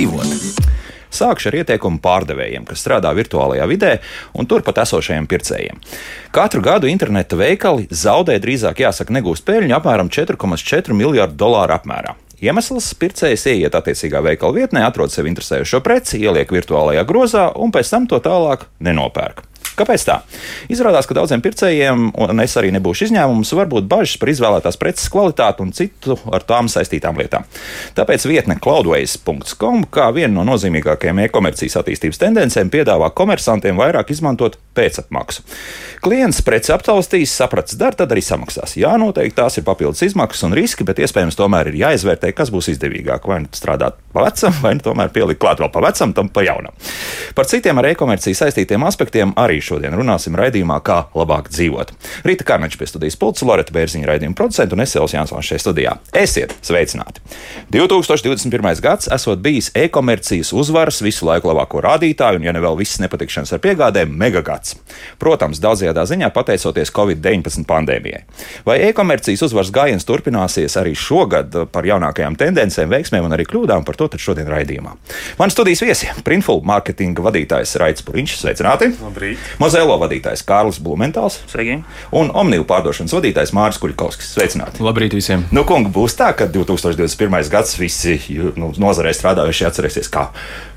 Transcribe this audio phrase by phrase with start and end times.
[0.00, 0.68] dzīvot.
[1.10, 3.96] Sākšu ar ieteikumu pārdevējiem, kas strādā virtuālajā vidē
[4.38, 5.80] un turpat esošajiem pircējiem.
[6.30, 12.14] Katru gadu interneta veikali zaudē drīzāk jāsaka negūst peļņu apmēram 4,4 miljārdu dolāru apmērā.
[12.40, 17.90] Iemesls pircējs ieiet attiecīgā veikala vietnē, atrod sev interesējošo preci, ieliek virtuālajā grozā un pēc
[17.90, 19.49] tam to tālāk nenopērk.
[19.80, 20.18] Kāpēc tā?
[20.72, 25.08] Izrādās, ka daudziem pircējiem, un es arī nebūšu izņēmums, var būt bažas par izvēlētās preces
[25.12, 27.46] kvalitāti un citu ar tām saistītām lietām.
[27.96, 35.46] Tāpēc vietne cloudways.com, kā viena no nozīmīgākajām e-komercijas attīstības tendencēm, piedāvā komersantiem vairāk izmantot pēcapmaksu.
[36.04, 38.76] Klients preci aptaustīs, saprats, dar, tad arī samaksās.
[38.80, 42.70] Jā, noteikti tās ir papildus izmaksas un riski, bet iespējams tomēr ir jāizvērtē, kas būs
[42.74, 43.26] izdevīgāk.
[43.28, 46.44] Vai nu strādāt pa vecam, vai nu tomēr pielikt klāt vēl pa vecam, tam pa
[46.46, 46.76] jaunam.
[47.36, 51.92] Par citiem ar e-komerciju saistītiem aspektiem arī šodien runāsim raidījumā, kā labāk dzīvot.
[52.26, 55.96] Rīta Kārnača pie studijas pulca, Loreta Bērziņa raidījuma producenta un Esēls Jansons šajā studijā.
[56.16, 57.22] Esiet sveicināti!
[57.70, 58.80] 2021.
[58.82, 63.54] gads esot bijis e-komercijas uzvaras visu laiku labāko rādītāju, un, ja ne vēl visas nepatikšanas
[63.54, 64.76] ar piegādēm, megagads.
[65.22, 68.24] Protams, daudzajā ziņā pateicoties Covid-19 pandēmijai.
[68.66, 73.98] Vai e-komercijas uzvaras gājiens turpināsies arī šogad par jaunākajām tendencēm, veiksmēm un arī kļūdām, par
[74.00, 74.96] to šodien raidījumā.
[75.38, 78.90] Man studijas viesi- Printful mārketinga vadītājs Raits Puriņš, sveicināti!
[79.00, 79.38] Labrīt!
[79.60, 81.82] Mozēlo vadītājs Kārlis Blumentāls Sveiki.
[82.16, 84.30] un Omniju pārdošanas vadītājs Māris Kuļkovskis.
[84.32, 84.80] Sveicināti!
[84.80, 85.42] Labrīt visiem!
[85.52, 87.50] Nu, kungi, būs tā, ka 2021.
[87.52, 88.16] gads visi
[88.56, 90.30] nu, nozarē strādājušie atcerēsies kā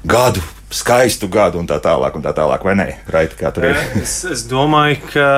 [0.04, 2.90] gadu, skaistu gadu un tā tālāk, un tā tālāk vai nē?
[3.14, 3.80] Raiti, kā tur ir?
[4.02, 5.30] es, es domāju, ka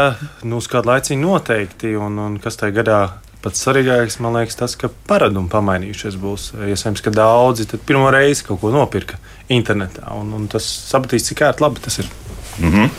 [0.42, 3.00] nu, uz kādu laiciņu noteikti, un, un kas tajā gadā
[3.46, 6.48] pats svarīgākais, man liekas, tas, ka paradumi pamainījušies būs.
[6.66, 9.22] Iespējams, ka daudzi pirmo reizi kaut ko nopirka
[9.54, 12.10] internetā, un, un tas sapratīs, cik ērti labi tas ir.
[12.58, 12.90] Mm -hmm.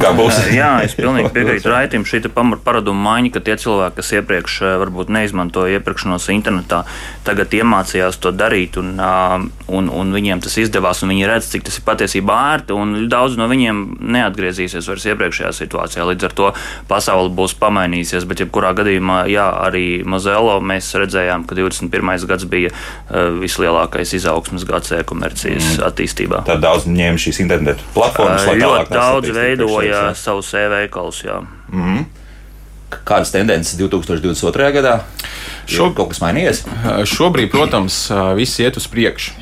[0.00, 0.38] Kā būs?
[0.54, 2.06] Jā, es pilnīgi piekrītu Raitim.
[2.08, 2.22] Šī
[2.64, 6.82] paraduma maiņa, ka tie cilvēki, kas iepriekš varbūt neizmantoja iepirkšanos internetā,
[7.26, 11.78] tagad iemācījās to darīt, un, un, un viņiem tas izdevās, un viņi redz, cik tas
[11.80, 13.82] ir patiesībā ērti, un daudz no viņiem
[14.16, 16.06] neatgriezīsies vairs iepriekšējā situācijā.
[16.10, 16.50] Līdz ar to
[16.90, 22.26] pasaule būs pamainījusies, bet jebkurā gadījumā, jā, arī Mozelo mēs redzējām, ka 21.
[22.30, 22.72] gads bija
[23.40, 25.84] vislielākais izaugsmas gads e-komercijas mm.
[25.90, 26.44] attīstībā.
[26.48, 31.24] Tad daudz ņēma šīs internetu platformas, lai ļoti daudz veidoja veidoja savus e-veikalus.
[31.24, 32.04] Mm -hmm.
[33.04, 34.72] Kādas tendences 2022.
[34.72, 35.00] gadā?
[35.70, 36.64] Šo, kaut kas mainījies?
[37.06, 39.36] Šobrīd, protams, viss iet uz priekšu.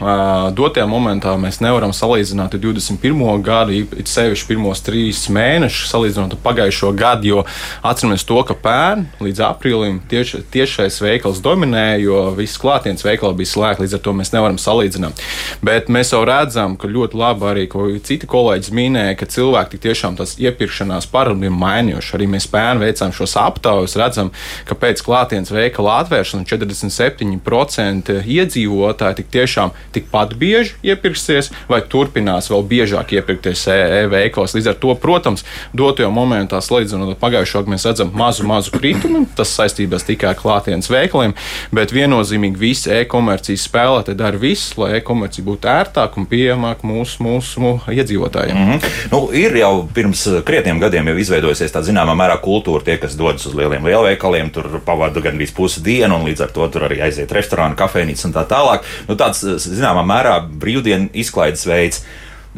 [0.53, 3.23] Dotajā momentā mēs nevaram salīdzināt ar 21.
[3.45, 7.45] gadu, it sevišķi pirmos trīs mēnešus, salīdzinot ar pagājušo gadu, jo
[7.81, 13.53] atceramies to, ka pērn līdz aprīlim tieši, tiešais veikals dominēja, jo viss klātienes veikals bija
[13.55, 15.25] slēgts, līdz ar to mēs nevaram salīdzināt.
[15.65, 20.21] Bet mēs jau redzam, ka ļoti labi arī, ko citi kolēģi minēja, ka cilvēki tiešām
[20.21, 22.15] tās iepirkšanās paradumi mainījuši.
[22.21, 24.35] Arī mēs pērn veicām šos aptaujas, redzam,
[24.69, 32.65] ka pēc klātienes veikala atvēršana 47% iedzīvotāji tik tiešām tikpat bieži iepirksies vai turpinās vēl
[32.69, 34.57] biežāk iepirkties e-veikalos.
[34.57, 35.45] Līdz ar to, protams,
[35.77, 39.27] dotajā momentā, salīdzinot ar pagājušo gadu, mēs redzam mazu, mazu kritumu.
[39.39, 41.35] Tas saistībās tikai ar klātienes veikaliem,
[41.75, 47.75] bet viennozīmīgi visi e-komercijas spēlētāji dara visu, lai e-komercija būtu ērtāka un pieejamāka mūsu, mūsu
[47.93, 48.59] iedzīvotājiem.
[48.59, 48.99] Mm -hmm.
[49.13, 53.55] nu, ir jau pirms krietniem gadiem izveidojusies tā zināmā mērā kultūra, tie, kas dodas uz
[53.55, 57.77] lieliem lielveikaliem, tur pavada gandrīz pusi dienu, un līdz ar to tur arī aiziet restorānu,
[57.79, 58.87] kafejnīcu un tā tālāk.
[59.11, 62.03] Nu, tāds, zināmā mērā, brīvdienu izklaides veids.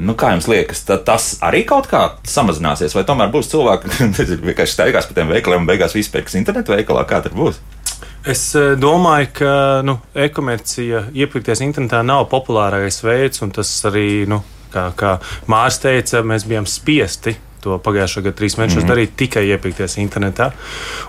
[0.00, 4.76] Nu, kā jums liekas, tas arī kaut kā samazināsies, vai tomēr būs cilvēki, kas vienkārši
[4.76, 7.04] staigās pa tiem veikaliem un beigās vispār pērks internetu veikalā?
[7.08, 7.60] Kā tur būs?
[8.30, 9.52] Es eh, domāju, ka
[9.84, 14.42] nu, e-komercija iepirkties internetā nav populārais veids, un tas arī, nu,
[14.72, 15.16] kā, kā
[15.50, 18.92] Mārcis teica, mēs bijām spiesti to pagājušā gada trīs mēnešus mm -hmm.
[18.92, 20.50] darīt tikai iepirkties internetā.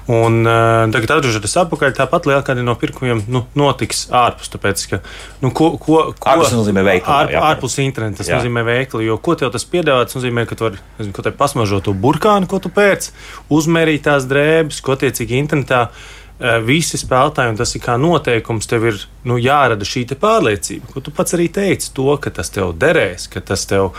[0.08, 4.52] Un uh, tagad, atgriežoties atpakaļ, tāpat lielākā daļa no pirkumiem nu, notiks ārpus.
[4.54, 5.02] Tāpēc, ka,
[5.42, 7.14] nu, ko, ko, ko, ārpus nozīmē veikli.
[7.14, 8.40] Ār, ārpus interneta tas jā.
[8.40, 9.06] nozīmē veikli.
[9.06, 10.06] Jo ko tev tas piedāvā?
[10.06, 13.12] Tas nozīmē, ka tu vari nezinu, pasmažot to burkānu, ko tu pēc,
[13.50, 15.88] uzmērīt tās drēbes, ko tiecīgi internetā
[16.66, 19.00] visi spēlētāji, un tas ir kā noteikums, tev ir
[19.30, 23.44] nu, jārada šī pārliecība, ko tu pats arī teici, to, ka tas tev derēs, ka
[23.46, 23.92] tas tev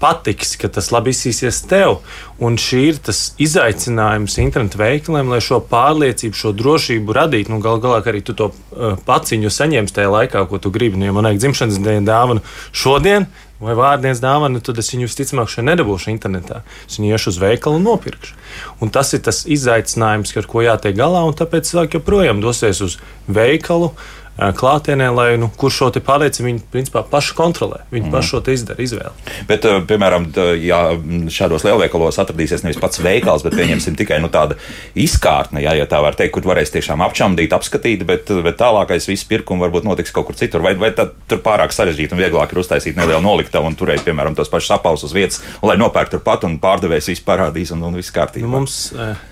[0.00, 2.00] patiks, ka tas labi izsīsies tev.
[2.42, 7.54] Un šī ir tas izaicinājums internetu veikaliem, lai šo pārliecību, šo drošību radītu.
[7.54, 11.00] Nu, Galu galā arī tu to uh, paciņu saņemsi tajā laikā, ko tu gribi.
[11.00, 12.44] Nu, ja man vajag dzimšanas dienas dāvanu
[12.76, 13.30] šodien,
[13.62, 16.60] vai vārdienas dāvanu, tad es viņu visticamāk šeit nedabūšu internetā.
[16.88, 18.36] Es viņu iešu uz veikalu un nopirkšu.
[18.84, 22.98] Un tas ir tas izaicinājums, ar ko jātiek galā, un tāpēc cilvēki joprojām dosies uz
[23.26, 23.92] veikalu
[24.36, 27.82] klātienē, lai nu, kurš šo pārliecību viņi principā paši kontrolē.
[27.92, 28.12] Viņi mm.
[28.12, 29.12] paši šo izdara izvēli.
[29.48, 30.28] Bet, piemēram,
[30.60, 30.80] ja
[31.32, 34.58] šādos lielveikalos atradīsies nevis pats veikals, bet pieņemsim tikai nu, tāda
[34.98, 39.28] izkārtne, jā, ja tā var teikt, kur varēs tiešām apčamdīt, apskatīt, bet, bet tālākais viss
[39.28, 40.64] pirkums varbūt notiks kaut kur citur.
[40.64, 44.52] Vai, vai tur pārāk sarežģīti un vieglāk ir uztaisīt nelielu noliktavu un turēt, piemēram, tos
[44.52, 48.12] pašus apausus uz vietas, un lai nopērk turpat un pārdevējs visu parādīs un, un viss
[48.14, 48.44] kārtībā.
[48.44, 48.78] Nu, mums,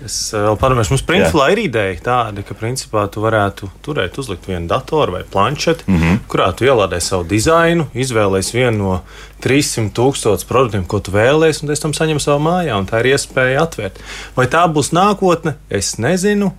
[0.05, 4.69] es vēl padomāšu, mums principā ir ideja tāda, ka principā tu varētu turēt, uzlikt vienu
[4.71, 6.17] datoru datoru vai planšeti, mm -hmm.
[6.27, 9.01] kurā tu ielādē savu dizainu, izvēlējies vienu no
[9.43, 13.05] 300 tūkstošu produktiem, ko tu vēlēsies, un pēc tam saņem savā mājā, un tā ir
[13.05, 13.99] iespēja atvērt.
[14.35, 16.51] Vai tā būs nākotne, es nezinu.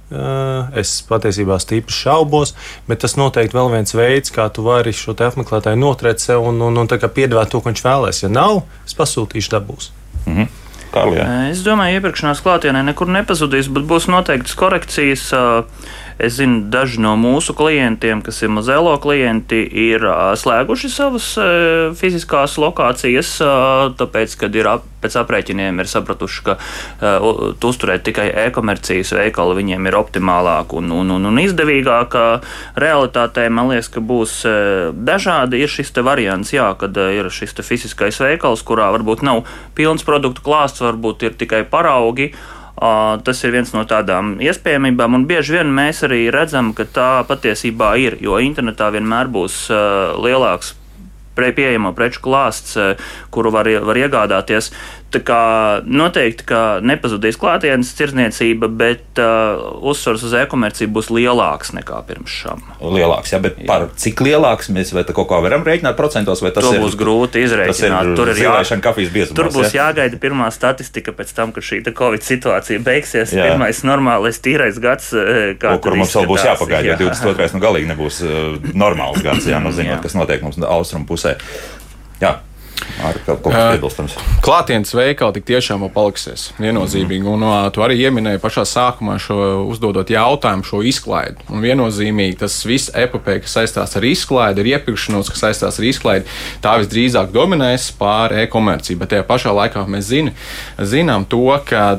[0.74, 2.54] Es patiesībā stipri šaubos,
[2.88, 6.76] bet tas noteikti vēl viens veids, kā tu vari šo apmeklētāju noturēt sev un, un,
[6.76, 8.22] un piedāvāt to, ko viņš vēlēs.
[8.22, 9.90] Ja nav, es pasūtīšu dabūs.
[10.26, 10.46] Mm -hmm.
[10.92, 11.50] Karlijā.
[11.50, 15.32] Es domāju, iepirkšanās klātienē nekur nepazudīs, bet būs noteiktas korekcijas.
[15.32, 15.64] Uh,
[16.16, 20.00] Es zinu, daži no mūsu klientiem, kas ir Mazelo klienti, ir
[20.40, 21.26] slēguši savas
[22.00, 23.34] fiziskās lokācijas,
[24.00, 29.90] tāpēc, kad ir ap, pēc aprēķiniem ir sapratuši, ka uh, uzturēt tikai e-komercijas veikalu viņiem
[29.90, 32.16] ir optimālāk un, un, un, un izdevīgāk.
[32.80, 34.38] Realitātē man liekas, ka būs
[34.96, 35.60] dažādi.
[35.60, 39.44] Ir šis variants, jā, kad ir šis fiziskais veikals, kurā varbūt nav
[39.76, 42.32] pilns produktu klāsts, varbūt ir tikai paraugi.
[42.76, 47.94] Tas ir viens no tādām iespējamībām, un bieži vien mēs arī redzam, ka tā patiesībā
[48.02, 49.62] ir, jo internetā vienmēr būs
[50.20, 50.74] lielāks
[51.36, 52.76] pieejamo preču klāsts,
[53.32, 54.70] kuru var, var iegādāties.
[55.14, 55.40] Tā kā
[55.86, 62.64] noteikti ka nepazudīs klātienes tirdzniecība, bet uh, uzsvars uz e-komerciju būs lielāks nekā pirms šam.
[62.82, 66.66] Lielāks, jā, bet par cik lielāks mēs vai kaut kā varam rēķināt procentos, vai tas
[66.66, 68.10] to ir, būs grūti izrēķināt.
[68.10, 69.38] Ir tur ir jāšana kafijas biezumos.
[69.38, 69.86] Tur būs jā?
[69.86, 73.36] jāgaida pirmā statistika pēc tam, kad šī Covid situācija beigsies.
[73.36, 73.46] Jā.
[73.52, 76.98] Pirmais normālais tīrais gads, eh, kā o, kur mums vēl būs jāpagaida, jā.
[76.98, 77.54] jo 22.
[77.54, 81.36] nu galīgi nebūs uh, normāls gads, jā, nu zinot, kas notiek mums austrumu pusē.
[82.20, 82.40] Jā.
[83.04, 84.16] Ar kaut ko piebilstams.
[84.44, 87.20] Klātienes veikali tik tiešām paliksies viennozīmīgi.
[87.22, 87.66] Mm -hmm.
[87.66, 91.36] Un tu arī pieminēji pašā sākumā šo uzdodot jautājumu, šo izklaidi.
[91.50, 96.24] Un viennozīmīgi tas viss epopēja, kas saistās ar izklaidi, ir iepirkšanos, kas saistās ar izklaidi,
[96.62, 98.98] tā visdrīzāk dominēs pār e-komerciju.
[98.98, 100.32] Bet tajā pašā laikā mēs zini,
[100.78, 101.98] zinām to, ka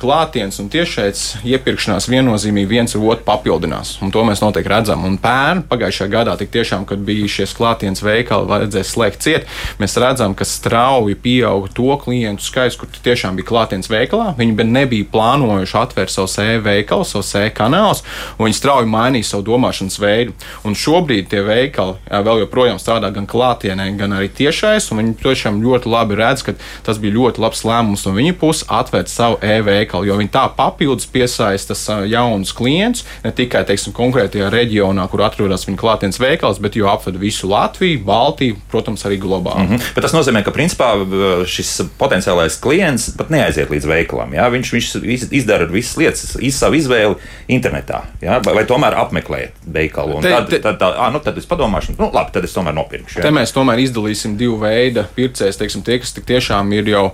[0.00, 3.98] klātienes un tiešais iepirkšanās viennozīmīgi viens otru papildinās.
[4.02, 5.04] Un to mēs noteikti redzam.
[5.04, 9.46] Un pērn pagājušajā gadā tik tiešām, kad bija šie klātienes veikali, vajadzēs slēgt ciet.
[9.78, 14.34] Mēs redzam, ka strauji pieauga to klientu skaits, kur tiešām bija klātienes veikalā.
[14.38, 18.04] Viņi nebija plānojuši atvērt savus e-veikalu, savus e-kanālus,
[18.38, 20.36] un viņi strauji mainīja savu domāšanas veidu.
[20.64, 21.96] Un šobrīd tie veikali
[22.28, 26.56] vēl joprojām strādā gan klātienē, gan arī tiešais, un viņi tiešām ļoti labi redz, ka
[26.86, 31.08] tas bija ļoti labs lēmums no viņa puses atvērt savu e-veikalu, jo viņi tā papildus
[31.10, 31.76] piesaista
[32.10, 37.18] jaunus klientus ne tikai teiksim, konkrētajā reģionā, kur atrodas viņa klātienes veikals, bet jau apved
[37.20, 39.66] visu Latviju, Baltiju, protams, arī globāli.
[39.66, 39.93] Mm -hmm.
[39.94, 40.90] Bet tas nozīmē, ka principā
[41.48, 41.70] šis
[42.00, 44.34] potenciālais klients pat neaiziet līdz veikalam.
[44.34, 44.48] Jā?
[44.50, 47.18] Viņš, viņš izdara visas lietas, iz savu izvēli
[47.54, 48.40] internetā, jā?
[48.44, 50.18] vai, tomēr apmeklē veikalu.
[50.24, 52.74] Te, tad, te, tad, tad, à, nu, tad es padomāšu, nu, labi, tad es tomēr
[52.76, 53.20] nopirkšu.
[53.20, 53.28] Jā?
[53.28, 55.60] Te mēs tomēr izdalīsim divu veidu pircējus.
[55.60, 57.04] Teiksim, tie, kas tiešām ir jau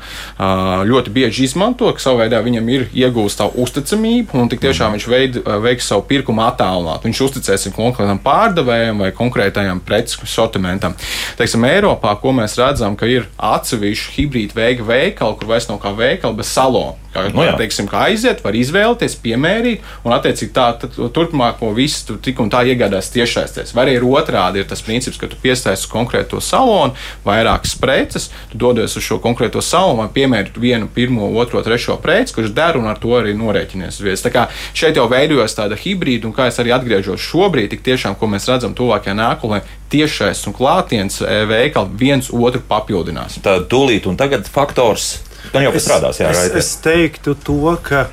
[0.88, 4.96] ļoti bieži izmanto, ka savā veidā viņam ir iegūst savu uzticamību, un tik tiešām mm.
[4.96, 7.04] viņš veid, veiks savu pirkumu attālināt.
[7.04, 10.96] Viņš uzticēsim konkrētam pārdevējam vai konkrētajam preces sortimentam.
[11.38, 15.80] Teiksim, Eiropā, ko mēs redzam, redzam, ka ir atsevišķi hibrīda veika veikali, kur vairs nav
[15.82, 17.09] kā veikali, bet saloni.
[17.10, 20.68] Kā, nu teiksim, kā aiziet, var izvēlēties, piemērīt, un attiecīgi tā
[21.10, 23.72] turpmāko visu tu tik un tā iegādās tiešsaistēs.
[23.74, 28.60] Vai arī ir otrādi ir tas princips, ka tu piesaisti konkrēto salonu, vairākas preces, tu
[28.62, 32.86] dodies uz šo konkrēto salonu, vai piemēri vienu, pirmo, otro, trešo preci, kurš der un
[32.90, 33.98] ar to arī norēķinies.
[34.22, 38.14] Tā kā šeit jau veidojas tāda hibrīda, un kā es arī atgriežos šobrīd, tik tiešām,
[38.20, 43.40] ko mēs redzam tuvākajā nākotnē, tiešais un klātienes e, veikali viens otru papildinās.
[43.42, 45.16] Tā tūlīt un tagad faktors
[45.50, 48.08] Gan jau strādās, jā, es, es teiktu to, ka.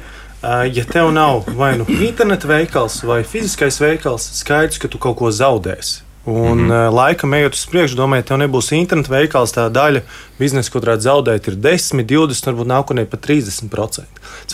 [0.48, 5.32] Ja tev nav vai nu interneta veikals vai fiziskais veikals, skaidrs, ka tu kaut ko
[5.34, 6.07] zaudēsi.
[6.28, 6.94] Un mm -hmm.
[6.94, 10.02] laikam ejot uz priekšu, domāju, tev nebūs interneta veikals, tā daļa
[10.40, 14.02] biznesa, ko varētu zaudēt, ir 10, 20, varbūt nākotnē pat 30%.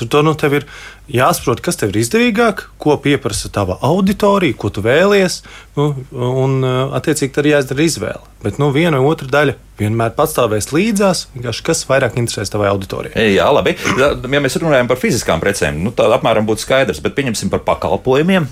[0.02, 0.66] Ar to nu, tev ir
[1.10, 5.42] jāsaprot, kas tev ir izdevīgāk, ko pieprasa tava auditorija, ko tu vēlies,
[5.76, 6.64] nu, un
[6.94, 8.24] attiecīgi arī jāizdara izvēle.
[8.44, 11.28] Bet nu, viena vai otra daļa vienmēr pastāvēs līdzās,
[11.64, 13.34] kas vairāk interesēs tavai auditorijai.
[13.34, 13.78] Jā, labi.
[13.98, 18.48] Ja mēs runājam par fiziskām precēm, nu, tā apmēram būtu skaidrs, bet pieņemsim par pakalpojumiem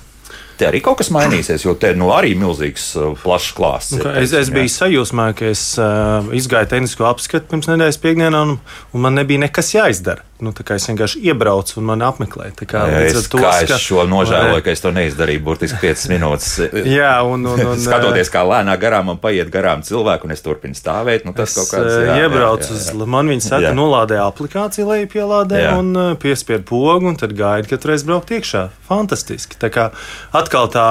[0.61, 3.97] te arī kaut kas mainīsies, jo te nu, arī milzīgs, uh, plašs klāsts.
[3.97, 8.57] Nu, es, es biju sajūsmā, ka es uh, izgāju tehnisko apskatu pirms nedēļas piekdienā, un,
[8.93, 10.25] un man nebija nekas jāizdara.
[10.41, 12.55] Nu, es vienkārši iebraucu un man apmeklēju.
[12.65, 16.49] Kā, jā, es, to, kā es šo nožēloju, ka es to neizdarīju burtiski 5 minūtes.
[16.97, 20.77] jā, un, un, un skatoties, kā lēnā garām man paiet garām cilvēku, un es turpinu
[20.77, 21.27] stāvēt.
[21.27, 23.09] Nu, tas es, kaut kāds jā, iebraucu jā, jā, jā.
[23.15, 23.73] man viņi saka, jā.
[23.77, 25.73] nolādē aplikāciju, lai pielādē jā.
[25.79, 28.67] un piespied pogu, un tad gaidi, kad reiz braukt iekšā.
[28.89, 29.59] Fantastiski.
[29.61, 29.89] Tā kā
[30.35, 30.87] atkal tā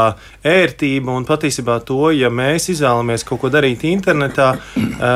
[0.46, 4.52] ērtība un patiesībā to, ja mēs izvēlamies kaut ko darīt internetā,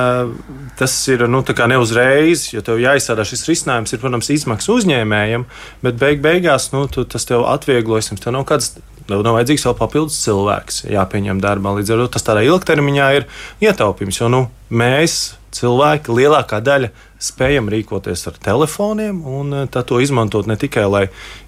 [0.80, 5.46] tas ir nu, ne uzreiz, jo tev jāizstrādā šis risinājums, ir, protams, izmaksas uzņēmējiem,
[5.84, 8.74] bet beig beigās nu, tu, tas tev atvieglos, tev nav kāds.
[9.04, 11.74] Tev nav vajadzīgs vēl papildus cilvēks, jāpieņem darbā.
[11.76, 13.26] Līdz ar to tas tādā ilgtermiņā ir
[13.60, 14.16] ietaupījums.
[14.16, 14.40] Jo nu,
[14.72, 16.88] mēs, cilvēki, lielākā daļa
[17.22, 21.04] spējam rīkoties ar telefoniem un eh, to izmantot ne tikai, lai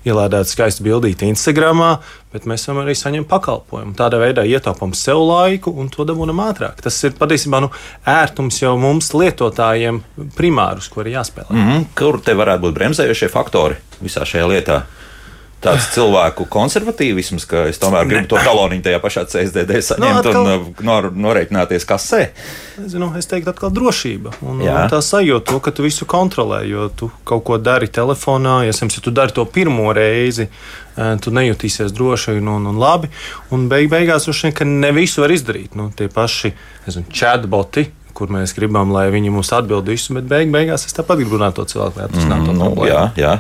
[0.07, 1.83] ielādētu skaistu bildīti Instagram,
[2.33, 3.95] bet mēs varam arī saņemt pakalpojumu.
[3.99, 6.83] Tādā veidā ietaupām sev laiku un to dabūjam ātrāk.
[6.85, 7.71] Tas ir patiesībā nu,
[8.07, 10.03] ērtums jau mums, lietotājiem,
[10.37, 11.51] primārus, ko ir jāspēlē.
[11.51, 11.89] Mm -hmm.
[11.99, 14.83] Kur te varētu būt bremzējošie faktori visā šajā lietā?
[15.67, 20.41] Tāds cilvēku konservatīvisms, ka es tomēr gribu to taloniņu tajā pašā CSDD saņemt no, atkal,
[20.41, 22.23] un uh, nor, norēķināties kasē.
[22.81, 24.37] Nezinu, es teiktu, atkal drošība.
[24.47, 24.79] Un, Jā.
[24.79, 28.75] un tā sajūta, to, ka tu visu kontrolē, jo tu kaut ko dari telefonā, ja,
[28.75, 30.49] ja tu dari to pirmo reizi.
[30.97, 33.11] Uh, tu nejutīsies droši un, un, un labi.
[33.53, 35.77] Un beig, beigās vien, ka ne visu var izdarīt.
[35.77, 36.55] Nu, tie paši
[37.13, 41.37] chatboti, kur mēs gribam, lai viņi mums atbild visu, bet beig, beigās es tāpat gribu
[41.37, 42.89] runāt to cilvēku, lai atrisinātu mm, to nu.
[42.89, 43.35] Jā, jā.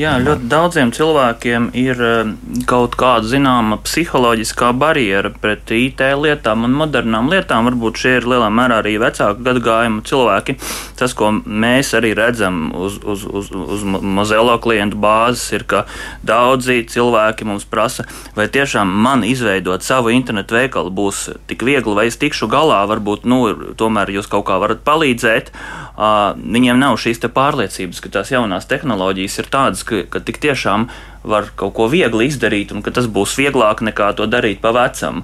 [0.00, 2.28] Jā, ļoti daudziem cilvēkiem ir eh,
[2.64, 7.68] kaut kāda zināma psiholoģiskā barjera pret IT lietām un modernām lietām.
[7.68, 10.54] Varbūt šie ir lielā mērā arī vecāku gadagājumu cilvēki.
[10.96, 15.84] Tas, ko mēs arī redzam uz, uz, uz, uz Mozelo klientu bāzes, ir, ka
[16.24, 22.08] daudzi cilvēki mums prasa, vai tiešām man izveidot savu internetu veikalu būs tik viegli, vai
[22.08, 22.80] es tikšu galā.
[22.88, 23.42] Varbūt nu,
[23.76, 25.52] tomēr jūs kaut kā varat palīdzēt.
[25.92, 30.88] Viņiem nav šīs pārliecības, ka tās jaunās tehnoloģijas ir tādas, ka, ka tik tiešām
[31.28, 35.22] var kaut ko viegli izdarīt, un ka tas būs vieglāk nekā to darīt pa vecam.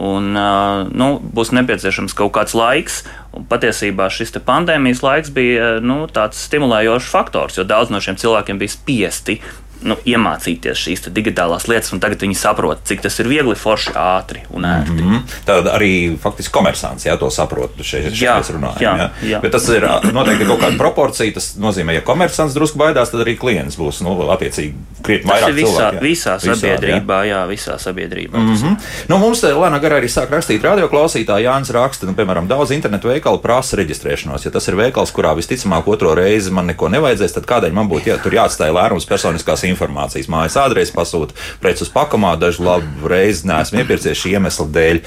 [0.00, 3.00] Un, nu, būs nepieciešams kaut kāds laiks,
[3.34, 8.62] un patiesībā šis pandēmijas laiks bija nu, tāds stimulējošs faktors, jo daudz no šiem cilvēkiem
[8.62, 9.40] bija spiesti
[9.82, 14.44] nu, iemācīties šīs digitālās lietas, un tagad viņi saprot, cik tas ir viegli, forši, ātri
[14.50, 14.92] un ērti.
[14.92, 15.36] Mm -hmm.
[15.44, 17.70] Tad arī faktiski komersants jā, to saprot.
[17.80, 18.80] Šeit, šeit jā, runājam.
[18.80, 19.10] Jā, jā.
[19.30, 19.40] Jā.
[19.40, 21.32] Bet tas ir noteikti kaut kāda proporcija.
[21.34, 25.40] Tas nozīmē, ja komersants drusku baidās, tad arī klients būs nu, attiecīgi krietni vairāk.
[25.40, 27.30] Tas ir visā, cilvēku, visā sabiedrībā, jā.
[27.30, 28.38] jā, visā sabiedrībā.
[28.38, 28.76] Mm -hmm.
[29.08, 31.44] nu, mums lēnā garā arī sāk rakstīt radioklausītāji.
[31.44, 34.44] Jānis raksta, nu, piemēram, daudz internetu veikalu prasa reģistrēšanos.
[34.44, 38.10] Ja tas ir veikals, kurā visticamāk otro reizi man neko nevajadzēs, tad kādēļ man būtu
[38.10, 43.82] jā, tur jāatstāj lērums personiskās informācijas mājas adresi, pasūta preces pakamā, dažu labu reizi neesmu
[43.82, 45.02] iepircies šī iemesla dēļ.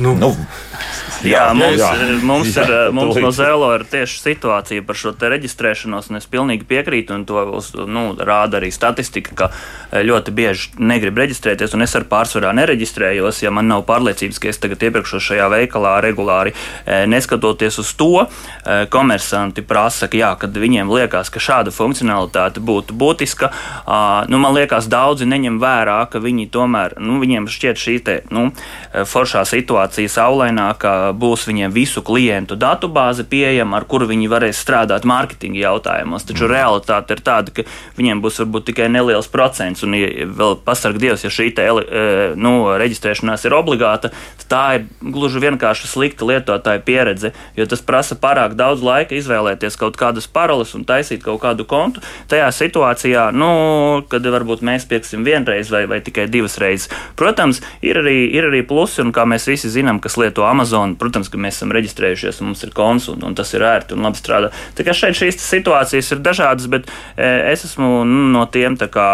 [0.00, 0.32] Nu, nu,
[1.26, 1.90] Jā, mums, jā.
[2.24, 6.64] mums, jā, ir, mums no Zēlo ir tieši situācija par šo reģistrēšanos, un es pilnīgi
[6.68, 7.42] piekrītu, un to
[7.90, 13.42] nu, rāda arī statistika, ka e, ļoti bieži negrib reģistrēties, un es ar pārsvarā nereģistrējos,
[13.44, 16.54] ja man nav pārliecības, ka es tagad iepirkšu šajā veikalā regulāri.
[16.86, 18.24] E, neskatoties uz to,
[18.90, 23.50] komersanti prasa, ka jā, kad viņiem liekas, ka šāda funkcionalitāte būtu būtiska,
[24.30, 28.48] nu, man liekas, daudzi neņem vērā, ka viņi tomēr, nu, viņiem šķiet šī te, nu,
[29.10, 35.60] foršā situācija saulainākā būs viņiem visu klientu datubāze pieejama, ar kuru viņi varēs strādāt mārketinga
[35.62, 36.26] jautājumos.
[36.28, 36.52] Taču mm.
[36.54, 37.66] realitāte ir tāda, ka
[37.98, 42.04] viņiem būs varbūt tikai neliels procents, un ja vēl pasarg Dievs, ja šī te, e,
[42.36, 44.12] nu, reģistrēšanās ir obligāta,
[44.42, 49.78] tad tā ir gluži vienkārši slikta lietotāja pieredze, jo tas prasa pārāk daudz laika izvēlēties
[49.80, 52.02] kaut kādas paroles un taisīt kaut kādu kontu.
[52.30, 53.50] Tajā situācijā, nu,
[54.10, 56.90] kad varbūt mēs pieksim vienreiz vai, vai tikai divas reizes.
[57.18, 61.30] Protams, ir arī, ir arī plusi, un kā mēs visi zinām, kas lieto Amazon, protams,
[61.32, 64.20] ka mēs esam reģistrējušies un mums ir konts un, un tas ir ērti un labi
[64.20, 64.52] strādā.
[64.76, 69.08] Tā kā šeit šīs situācijas ir dažādas, bet e, es esmu nu, no tiem kā,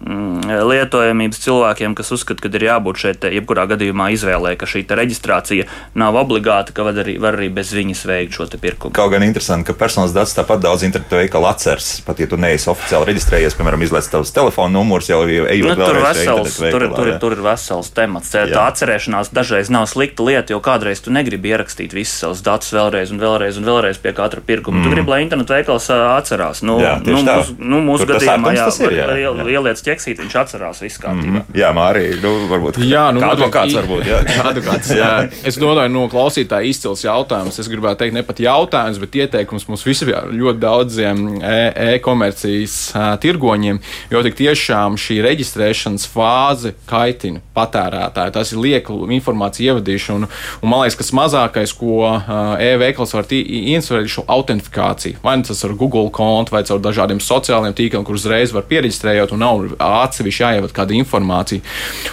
[0.00, 5.68] mm, lietojamības cilvēkiem, kas uzskata, ka ir jābūt šeit jebkurā gadījumā izvēlē, ka šī reģistrācija
[5.98, 8.94] nav obligāta, ka var arī, var arī bez viņas veikt šo pirkumu.
[8.96, 12.68] Kaut gan interesanti, ka personas datus tāpat daudz internetu veikalu atceras, pat ja tu neesi
[12.70, 17.36] oficiāli reģistrējies, piemēram, izlaiž tavs telefona numurs jau ejot nu, tur, vesels, tur, tur, tur
[17.36, 18.32] ir vesels temats.
[18.32, 22.72] Tā, tā atcerēšanās dažreiz nav slikta lieta, jo kādreiz tu negribi ierakstīt visus savus datus
[22.74, 24.80] vēlreiz un vēlreiz un vēlreiz pie katra pirkuma.
[24.80, 24.86] Mm.
[24.86, 26.62] Tu gribi, lai internetu veikals atcerās.
[26.66, 29.46] Nu, jā, nu, mūsu, nu, mūsu gadījumā jā, ir, jā, jā.
[29.56, 31.42] ieliec ķeksīt, viņš atcerās visu kārtībā.
[31.42, 31.58] Mm.
[31.58, 32.80] Jā, Mārija, nu, varbūt.
[32.86, 34.06] Jā, nu, advokāts varbūt.
[34.08, 34.20] Jā.
[34.50, 35.10] advokāts, jā.
[35.48, 37.58] Es domāju, no klausītāja izcils jautājums.
[37.62, 43.80] Es gribētu teikt ne pat jautājums, bet ieteikums mums visiem ļoti daudziem e-komercijas e tirgoņiem,
[44.12, 48.34] jo tik tiešām šī reģistrēšanas fāze kaitina patērētāju.
[48.34, 50.22] Tas ir lieka informācija ievadīšana.
[50.22, 50.28] Un,
[50.62, 52.20] un man liekas, pirmais, kas mazākais, ko
[52.60, 55.20] e-veikals var instalēt, ir šo autentifikāciju.
[55.22, 59.32] Vai nu tas ar Google kontu, vai caur dažādiem sociālajiem tīkliem, kur uzreiz var pieregistrējot
[59.32, 61.62] un nav atsevišķi jāievada kāda informācija.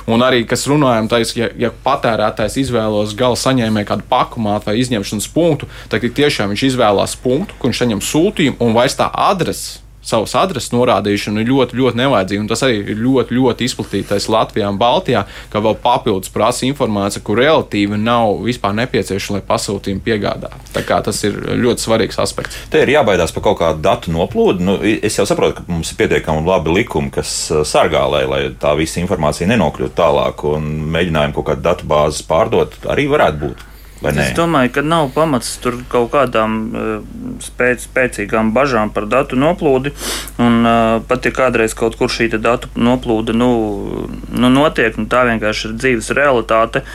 [0.08, 5.30] Un arī, kas runājam, tais, ja, ja patērētājs izvēlos gala saņēmēju kādu pakumātu vai izņemšanas
[5.34, 10.36] punktu, tad tiešām viņš izvēlās punktu, kur viņš saņem sūtījumu un vairs tā adrese savas
[10.40, 12.48] adreses norādīšanu ir ļoti, ļoti nevajadzīga.
[12.50, 17.40] Tas arī ir ļoti, ļoti izplatītais Latvijā un Baltijā, ka vēl papildus prasa informācija, kur
[17.42, 20.76] relatīvi nav vispār nepieciešama, lai pasūtījumu piegādātu.
[20.90, 22.58] Tas ir ļoti svarīgs aspekts.
[22.72, 24.66] Te ir jābaidās par kaut kādu datu noplūdu.
[24.66, 28.44] Nu, es jau saprotu, ka mums ir pietiekami labi likumi, kas uh, sargā, lai, lai
[28.60, 33.66] tā visa informācija nenokļūtu tālāk, un mēģinājumi kaut kādu datu bāzi pārdot arī varētu būt.
[34.00, 36.92] Es domāju, ka nav pamats tur kaut kādām uh,
[37.44, 39.92] spēc, spēcīgām bažām par datu noplūdi.
[40.40, 43.50] Un, uh, pat ja kādreiz kaut kur šī datu noplūde nu,
[44.32, 46.86] nu notiek, nu, tā vienkārši ir dzīves realitāte.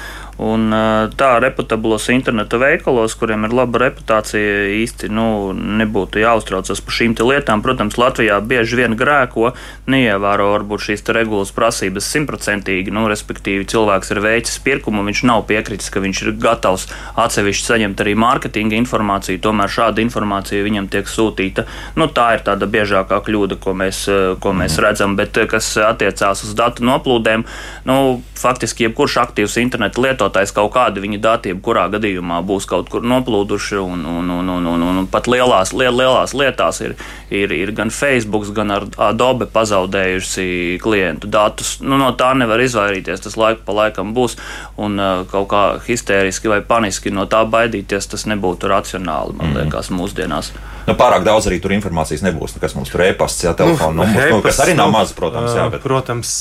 [0.42, 0.66] Un,
[1.14, 7.62] tā reputablos interneta veikalos, kuriem ir laba reputācija, īsti nu, nebūtu jāuztraucas par šīm lietām.
[7.62, 9.52] Protams, Latvijā bieži vien grēko,
[9.86, 12.90] neievēro varbūt šīs regulas prasības simtprocentīgi.
[12.94, 18.02] Nu, respektīvi, cilvēks ir veicis pirkumu, viņš nav piekritis, ka viņš ir gatavs atsevišķi saņemt
[18.02, 19.42] arī mārketinga informāciju.
[19.44, 21.68] Tomēr šāda informācija viņam tiek sūtīta.
[21.94, 24.02] Nu, tā ir tāda biežākā kļūda, ko mēs,
[24.42, 25.14] ko mēs redzam.
[25.14, 27.46] Bet kas attiecās uz datu noplūdēm,
[27.86, 27.98] nu,
[28.34, 33.02] faktiski jebkurš aktīvs interneta lietotājs lietotājs kaut kādi viņa dati, kurā gadījumā būs kaut kur
[33.04, 33.76] noplūduši.
[33.80, 36.96] Un, un, un, un, un, un pat lielās, liel, lielās lietās ir,
[37.30, 41.78] ir, ir gan Facebook, gan Adobe pazaudējusi klientu datus.
[41.80, 43.24] Nu, no tā nevar izvairīties.
[43.24, 44.36] Tas laiku pa laikam būs.
[44.80, 49.60] Un uh, kaut kā histēriski vai paniski no tā baidīties, tas nebūtu racionāli, man mm.
[49.60, 50.54] liekas, mūsdienās.
[50.84, 52.56] Nu, pārāk daudz arī tur informācijas nebūs.
[52.56, 55.54] Nu, kas mums tur e-pasts, jā, telefona nu, numurs, nu, kas arī nav maz, protams.
[55.56, 55.84] Jā, bet...
[55.84, 56.34] Protams,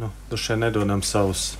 [0.00, 1.54] nu, tur šeit nedodam savus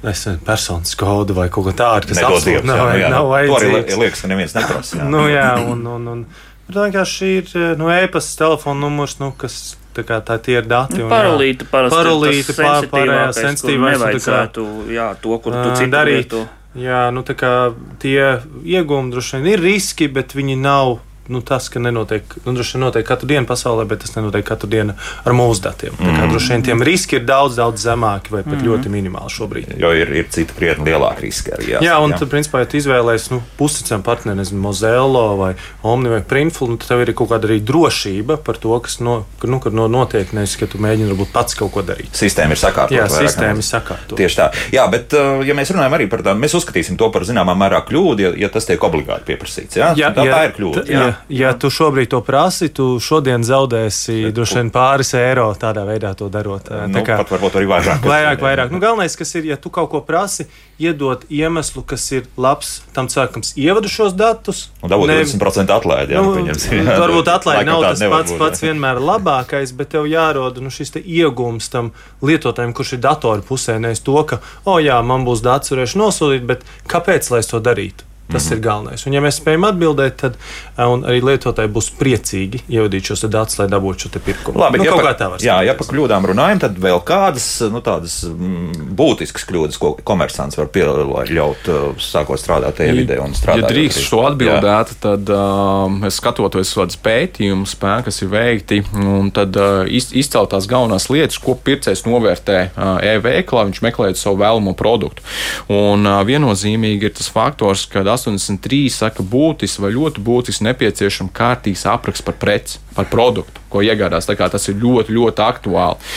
[0.00, 3.10] Nezinu, personas kodu vai kaut ko tādu, kas absolūti nav, jā, jā.
[3.12, 3.60] nav vajadzīgs.
[3.60, 4.96] To arī liekas, ka neviens neprasa.
[4.96, 5.08] Jā.
[5.12, 6.22] nu, jā, un, un, un,
[6.70, 9.58] tā vienkārši ir nu, e-pasta, telefona numurs, nu, kas
[9.96, 11.02] tā kā tā tie ir dati.
[11.04, 13.98] Un, parolīti, parolīti, pārējā sensitīvais.
[13.98, 16.34] Nevajadzētu, jā, to, kur tu citu darīt.
[16.80, 17.52] Jā, nu tā kā
[18.00, 22.76] tie iegūmi droši vien ir riski, bet viņi nav nu, tas, ka nenotiek, nu, droši
[22.76, 25.94] vien notiek katru dienu pasaulē, bet tas nenotiek katru dienu ar mūsu datiem.
[25.94, 26.02] Mm.
[26.02, 26.32] Tā kā mhm.
[26.34, 28.66] droši vien tiem riski ir daudz, daudz zemāki vai pat mm.
[28.66, 29.74] ļoti minimāli šobrīd.
[29.80, 31.68] Jo ir, ir citi krietni lielāki riski arī.
[31.74, 32.20] Jāsaka, jā, un jā.
[32.20, 35.52] tad, principā, ja tu izvēlēsies nu, pusticam partneri, nezinu, Mozello vai
[35.86, 39.20] Omni vai Printful, nu, tad tev ir kaut kāda arī drošība par to, kas no,
[39.44, 42.12] nu, no, notiek, nevis, ka tu mēģini varbūt pats kaut ko darīt.
[42.16, 42.98] Sistēma ir sakārtota.
[42.98, 44.18] Jā, sistēma ir sakārtota.
[44.20, 44.50] Tieši tā.
[44.74, 47.82] Jā, bet, uh, ja mēs runājam arī par tādu, mēs uzskatīsim to par zināmā mērā
[47.88, 49.78] kļūdu, ja, ja tas tiek obligāti pieprasīts.
[49.80, 50.84] Jā, jā, tā, jā tā ir kļūda.
[50.90, 55.84] Jā, jā, ja tu šobrīd to prasi, tu šodien zaudēsi droši vien pāris eiro tādā
[55.88, 56.70] veidā to darot.
[56.90, 58.06] Nu, kā pat varbūt arī vairāk.
[58.06, 58.74] Vairāk, vairāk.
[58.74, 60.48] Nu, galvenais, kas ir, ja tu kaut ko prasi,
[60.80, 64.66] iedot iemeslu, kas ir labs tam cilvēkam, ievadu šos datus.
[64.80, 65.18] Un dabūt ne...
[65.22, 66.16] 20% atlaidi.
[66.16, 70.64] Jā, nu, jā, varbūt atlaidi nav tas pats, būt, pats vienmēr labākais, bet tev jāroda
[70.64, 71.92] nu, šis iegūms tam
[72.24, 73.78] lietotājiem, kurš ir datoru pusē.
[73.82, 77.60] Nevis to, ka, oh, jā, man būs dats, varēšu nosūtīt, bet kāpēc lai es to
[77.64, 78.09] darītu?
[78.30, 78.56] Tas mm -hmm.
[78.56, 79.06] ir galvenais.
[79.06, 80.36] Un, ja mēs spējam atbildēt, tad
[80.76, 84.60] arī lietotāji būs priecīgi ievadīt šos datus, lai dabūtu šo pirkumu.
[84.60, 88.94] Labi, nu, ja pa, jā, ja par kļūdām runājam, tad vēl kādas nu, tādas mm,
[88.96, 93.66] būtiskas kļūdas, ko komersants var pieļaut, sākot strādāt tajā vidē un strādāt.
[93.66, 95.00] Ja drīkst šo atbildēt, jā.
[95.00, 101.08] tad uh, es skatoties uz pētījumus, kas ir veikti, un tad uh, izcelt tās galvenās
[101.12, 105.24] lietas, ko pircējs novērtē uh, e-veiklā, viņš meklē savu vēlamo produktu.
[105.72, 111.86] Un uh, viennozīmīgi ir tas faktors, ka 83 saka, būtisks vai ļoti būtisks nepieciešams kārtīgs
[111.90, 114.28] apraksts par preci, par produktu, ko iegādās.
[114.30, 116.10] Tas ir ļoti, ļoti aktuāli.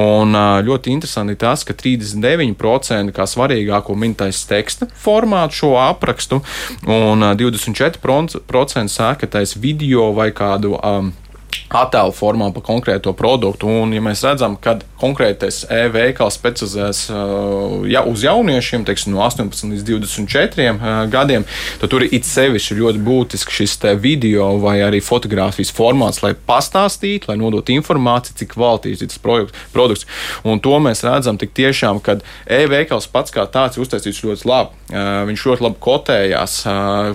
[0.00, 0.36] Un
[0.66, 6.42] ļoti interesanti tas, ka 39% kā svarīgāko minētais teksta formātu šo aprakstu,
[6.88, 10.76] un 24% saka, ka tas video vai kādu.
[10.80, 11.12] Um,
[11.70, 13.68] attēlu formā par konkrēto produktu.
[13.70, 19.70] Un, ja mēs redzam, ka konkrētais e-veikals specializēs uh, ja, uz jauniešiem, teiksim, no 18
[19.70, 21.46] līdz 24 uh, gadiem,
[21.80, 27.38] tad tur it sevišķi ļoti būtiski šis video vai arī fotografijas formāts, lai pastāstītu, lai
[27.40, 29.22] nodotu informāciju, cik kvalitīvs ir tas
[29.72, 30.06] produkts.
[30.44, 32.18] Un to mēs redzam tik tiešām, ka
[32.50, 34.76] e-veikals pats kā tāds ir uztaisīts ļoti labi.
[34.90, 36.56] Uh, viņš ļoti labi kotējās,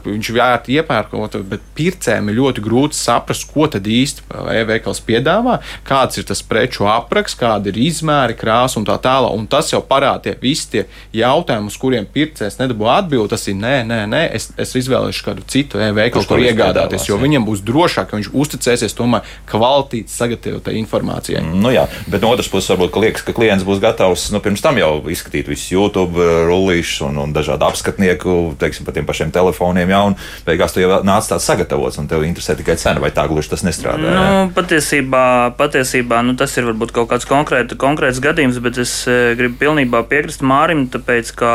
[0.05, 6.19] viņš vērti iepērkot, bet pircējiem ir ļoti grūti saprast, ko tad īsti e-veikals piedāvā, kāds
[6.19, 9.35] ir tas preču apraksts, kāda ir izmēri, krāsa un tā tālāk.
[9.35, 10.83] Un tas jau parāda tie visi tie
[11.15, 13.31] jautājumi, uz kuriem pircējs nedabū atbildi.
[13.35, 17.23] Tas ir nē, nē, nē, es, es izvēlēšu kādu citu e-veikalu, kur iegādāties, jo jā.
[17.23, 21.43] viņam būs drošāk, ka viņš uzticēsies tomēr kvalitātes sagatavotai informācijai.
[21.43, 24.41] Mm, nu jā, bet no otras puses varbūt ka liekas, ka klients būs gatavs nu,
[24.43, 29.33] pirms tam jau izskatīt visus YouTube rullīšus un, un dažādu apskatnieku, teiksim, par tiem pašiem
[29.35, 29.91] telefoniem.
[29.91, 33.27] Jā, un beigās tu jau nāc tāds sagatavots un tev interesē tikai cena, vai tā
[33.29, 34.13] gluži tas nestrādā.
[34.35, 39.35] Nu, patiesībā, patiesībā nu, tas ir varbūt kaut kāds konkrēt, konkrēts gadījums, bet es e,
[39.39, 41.51] gribu pilnībā piekrist Mārim, tāpēc ka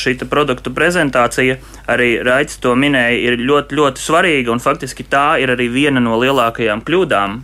[0.00, 1.58] šī produktu prezentācija,
[1.90, 6.16] arī Raits to minēja, ir ļoti, ļoti svarīga un faktiski tā ir arī viena no
[6.22, 7.42] lielākajām kļūdām,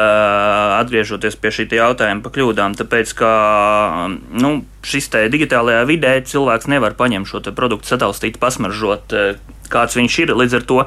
[0.00, 3.30] atgriežoties pie šī jautājuma par kļūdām, tāpēc ka
[4.08, 4.52] nu,
[4.86, 9.14] šis digitālajā vidē cilvēks nevar paņemt šo produktu, sataustīt, pasmaržot,
[9.70, 10.34] kāds viņš ir.
[10.40, 10.80] Līdz ar to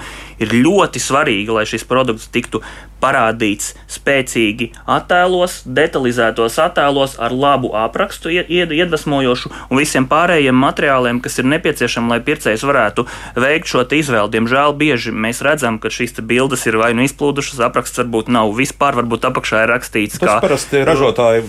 [0.43, 2.63] ir ļoti svarīgi, lai šis produkts tiktu
[3.04, 11.50] parādīts spēcīgi attēlos, detalizētos attēlos ar labu aprakstu, iedvesmojošu un visiem pārējiem materiāliem, kas ir
[11.52, 14.32] nepieciešami, lai pircējs varētu veikt šo izvēli.
[14.34, 18.96] Diemžēl bieži mēs redzam, ka šīs bildes ir vai nu izplūdušas, apraksts varbūt nav vispār,
[19.02, 21.43] varbūt apakšā ir rakstīts, tas ka parasti ražotāji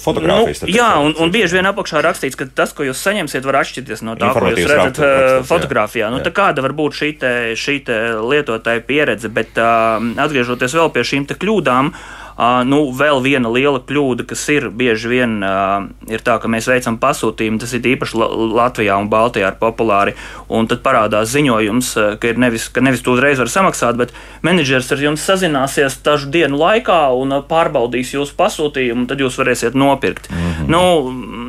[0.00, 0.62] fotografijas.
[0.64, 4.04] Nu, jā, un, un bieži vien apakšā rakstīts, ka tas, ko jūs saņemsiet, var atšķirties
[4.06, 6.12] no tā, ko jūs redzat rakstīts, fotografijā.
[6.14, 11.06] Nu, kāda var būt šī, te, šī te lietotāja pieredze, bet uh, atgriežoties vēl pie
[11.12, 11.92] šīm kļūdām.
[11.92, 16.68] Uh, nu, vēl viena liela kļūda, kas ir bieži vien, uh, ir tā, ka mēs
[16.70, 18.18] veicam pasūtījumu, tas ir īpaši
[18.56, 20.14] Latvijā un Baltijā ir populāri,
[20.48, 24.90] un tad parādās ziņojums, uh, ka, nevis, ka nevis to uzreiz var samaksāt, bet menedžers
[24.94, 29.76] ar jums sazināsies dažu dienu laikā un uh, pārbaudīs jūsu pasūtījumu, un tad jūs varēsiet
[29.76, 30.30] nopirkt.
[30.32, 30.72] Mm -hmm.
[30.72, 31.41] nu,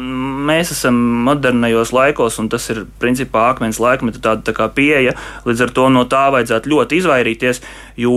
[0.44, 5.16] mēs esam modernajos laikos, un tas ir principā akmens laikmeta tāda tā kā pieeja.
[5.48, 7.62] Līdz ar to no tā vajadzētu ļoti izvairīties,
[8.04, 8.16] jo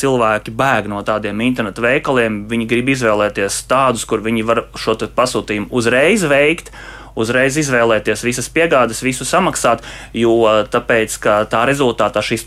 [0.00, 2.44] cilvēki bēg no tādiem internetu veikaliem.
[2.50, 6.72] Viņi grib izvēlēties tādus, kur viņi var šo pasūtījumu uzreiz veikt
[7.18, 9.82] uzreiz izvēlēties visas piegādes, visu samaksāt,
[10.14, 10.36] jo
[10.70, 11.18] tāpēc,
[11.50, 12.46] tā rezultātā šis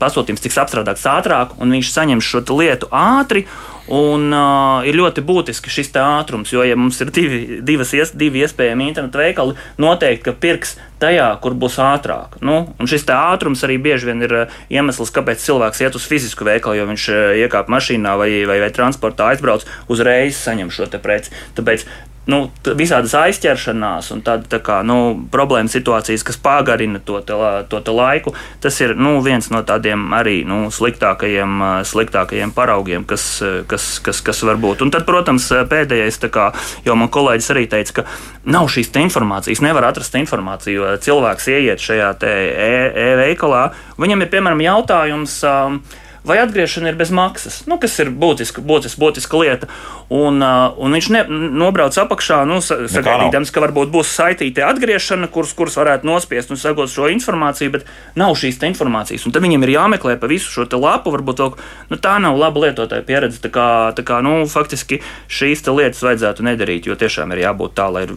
[0.00, 3.46] pasūtījums tiks apstrādāts ātrāk un viņš saņems šo lietu ātri
[3.92, 8.42] Un uh, ir ļoti būtiski šis ātrums, jo, ja mums ir divi, divas, ies, divi
[8.42, 12.40] iespējami internetu veikali, noteikti, pirks tajā, kur būs ātrāk.
[12.42, 14.34] Nu, un šis ātrums arī bieži vien ir
[14.72, 17.06] iemesls, kāpēc cilvēks iet uz fizisku veikalu, jo viņš
[17.44, 21.30] iekāp mašīnā vai, vai, vai transportā aizbrauc, uzreiz saņem šo preci.
[21.54, 21.86] Tāpēc
[22.30, 22.38] nu,
[22.78, 24.98] visādas aizķeršanās un tāda tā kā, nu,
[25.32, 27.36] problēma situācijas, kas pagarina to, te,
[27.70, 33.28] to te laiku, tas ir nu, viens no tādiem arī nu, sliktākajiem, sliktākajiem paraugiem, kas,
[33.70, 34.82] kas, kas, kas var būt.
[34.86, 36.48] Un tad, protams, pēdējais, kā
[36.86, 38.06] jau man kolēģis arī teica, ka
[38.50, 40.96] nav šīs informācijas, nevar atrast informāciju.
[41.02, 45.38] Cilvēks ieiet šajā e-veikalā, e viņam ir piemēram jautājums.
[45.46, 45.80] Um,
[46.26, 49.68] vai atgriešana ir bez maksas, nu, kas ir būtiska, būtiska, būtiska lieta.
[50.12, 51.22] Un, uh, un viņš ne,
[51.62, 56.92] nobrauc apakšā, nu, sagaidīdams, ka varbūt būs saitīta atgriešana, kuras, kuras varētu nospiest un sagot
[56.92, 59.26] šo informāciju, bet nav šīs informācijas.
[59.26, 61.52] Un tad viņam ir jāmeklē pa visu šo lapu, varbūt vēl,
[61.90, 63.42] nu, tā nav laba lietotāja pieredze.
[63.42, 67.90] Tā kā, tā kā nu, faktiski šīs lietas vajadzētu nedarīt, jo tiešām ir jābūt tā,
[67.90, 68.16] lai ir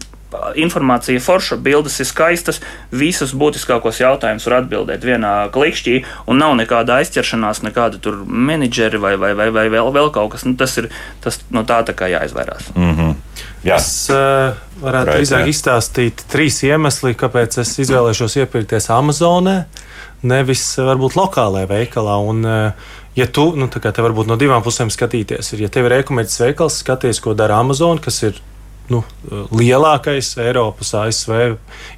[0.55, 2.59] informācija forša, bildes ir skaistas,
[2.91, 5.95] visus būtiskākos jautājumus var atbildēt vienā klikšķī,
[6.29, 10.45] un nav nekāda aizķeršanās, nekāda tur menedžeri vai, vai, vai, vai vēl, vēl kaut kas.
[10.45, 10.91] Nu, tas ir
[11.23, 12.71] tas, no tā, tā kā jāizvairās.
[12.75, 13.15] Mm -hmm.
[13.63, 13.75] Jā.
[13.75, 19.63] Es uh, varētu drīzāk izstāstīt trīs iemesli, kāpēc es izvēlēšos iepirkties Amazonē,
[20.21, 22.15] nevis varbūt lokālajā veikalā.
[22.29, 22.71] Un, uh,
[23.15, 25.91] ja tu, nu, tā kā te varbūt no divām pusēm skatīties, ir, ja tev ir
[25.99, 28.39] e-komerces veikals, skaties, ko dara Amazon, kas ir
[28.89, 29.04] nu,
[29.54, 31.32] lielākais Eiropas ASV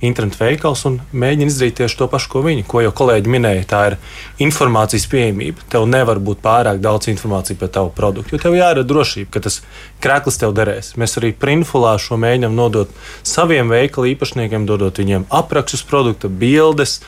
[0.04, 3.66] internetu veikals un mēģina izdarīt tieši to pašu, ko viņi, ko jau kolēģi minēja.
[3.72, 3.98] Tā ir
[4.44, 5.66] informācijas pieejamība.
[5.72, 9.62] Tev nevar būt pārāk daudz informācijas par tavu produktu, jo tev jārada drošība, ka tas
[10.04, 10.94] krēklis tev derēs.
[11.00, 12.92] Mēs arī Printfulā šo mēģinām nodot
[13.24, 17.00] saviem veikalu īpašniekiem, dodot viņiem aprakstus produkta, bildes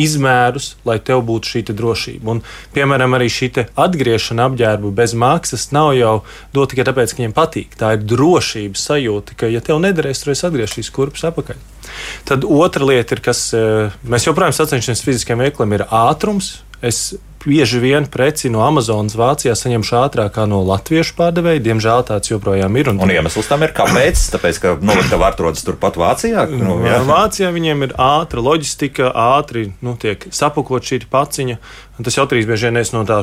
[0.00, 2.36] izmērus, lai tev būtu šī drošība.
[2.36, 2.42] Un,
[2.76, 6.16] piemēram, arī šī atgriešana apģērbu bez maksas nav jau
[6.54, 7.76] dota tikai tāpēc, ka viņiem patīk.
[7.78, 11.62] Tā ir drošības sajūta, ka, ja tev nederēs, tad es atgriezīšos kurpes atpakaļ.
[12.28, 16.58] Tad otra lieta ir, kas eh, mēs joprojām sacenšamies fiziskiem veikliem, ir ātrums.
[16.84, 17.14] Es
[17.46, 21.62] bieži vien preci no Amazonas Vācijā saņemšu ātrāk kā no latviešu pārdevēja.
[21.62, 22.90] Diemžēl tāds joprojām ir.
[22.90, 24.26] Un, un iemesls tam ir kāpēc?
[24.34, 26.48] Tāpēc, ka noliktava atrodas turpat Vācijā.
[26.50, 26.98] Nu, jā.
[27.06, 31.58] Vācijā viņiem ir ātra loģistika, ātri nu, tiek sapakot šī paciņa.
[32.02, 33.22] Tas jau atkarīgs bieži vien no tā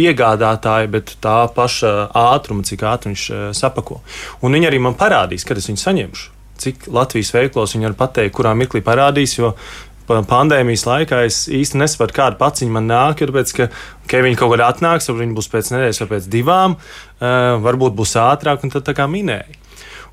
[0.00, 4.00] piegādātāja, bet tā paša ātruma, cik ātri viņš eh, sapako.
[4.42, 8.34] Un viņi arī man parādīs, kad es viņu saņemšu cik Latvijas veiklos viņi var pateikt,
[8.36, 9.38] kurā mirklī parādīs.
[9.38, 9.54] Jo
[10.30, 13.22] pandēmijas laikā es īsti nesaprotu, kāda paciņa man nāk.
[13.22, 13.68] Tāpēc, ka
[14.04, 17.96] okay, viņi kaut kad atnāks, varbūt viņi būs pēc nedēļas vai pēc divām, uh, varbūt
[17.98, 19.58] būs ātrāk, un tad tā kā minēja.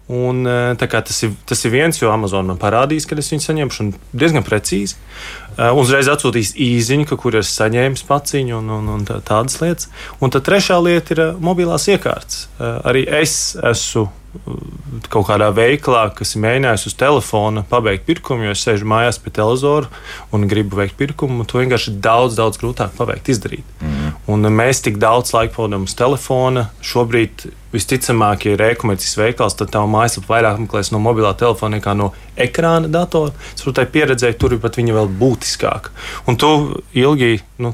[0.07, 0.45] Un,
[0.79, 4.95] tas, ir, tas ir viens, jo Amazon man parādīs, kad es viņu saņemšu, diezgan precīzi.
[5.57, 9.89] Uh, uzreiz atsūtīs īsiņu, ka kur es saņēmu paciņu un, un, un tā, tādas lietas.
[10.23, 12.45] Un tad trešā lieta ir mobilās iekārtas.
[12.59, 14.07] Arī es esmu
[15.11, 19.33] kaut kādā veiklā, kas ir mēģinājis uz telefona pabeigt pirkumu, jo es sēžu mājās pie
[19.33, 19.89] televizora
[20.35, 21.45] un gribu veikt pirkumu.
[21.47, 23.77] To vienkārši ir daudz, daudz grūtāk paveikt, izdarīt.
[23.81, 24.17] Mm.
[24.27, 26.67] Un mēs tik daudz laika pavadām uz telefona.
[26.83, 31.93] Šobrīd visticamāk, ja ir e-komercijas veikals, tad tā mājaslapa vairāk meklēs no mobilā telefona nekā
[31.99, 33.33] no ekrāna datora.
[33.51, 35.91] Es saprotu, tai pieredzēju, tur ir pat viņa vēl būtiskāka.
[36.27, 36.51] Un tu
[36.97, 37.73] ilgi nu,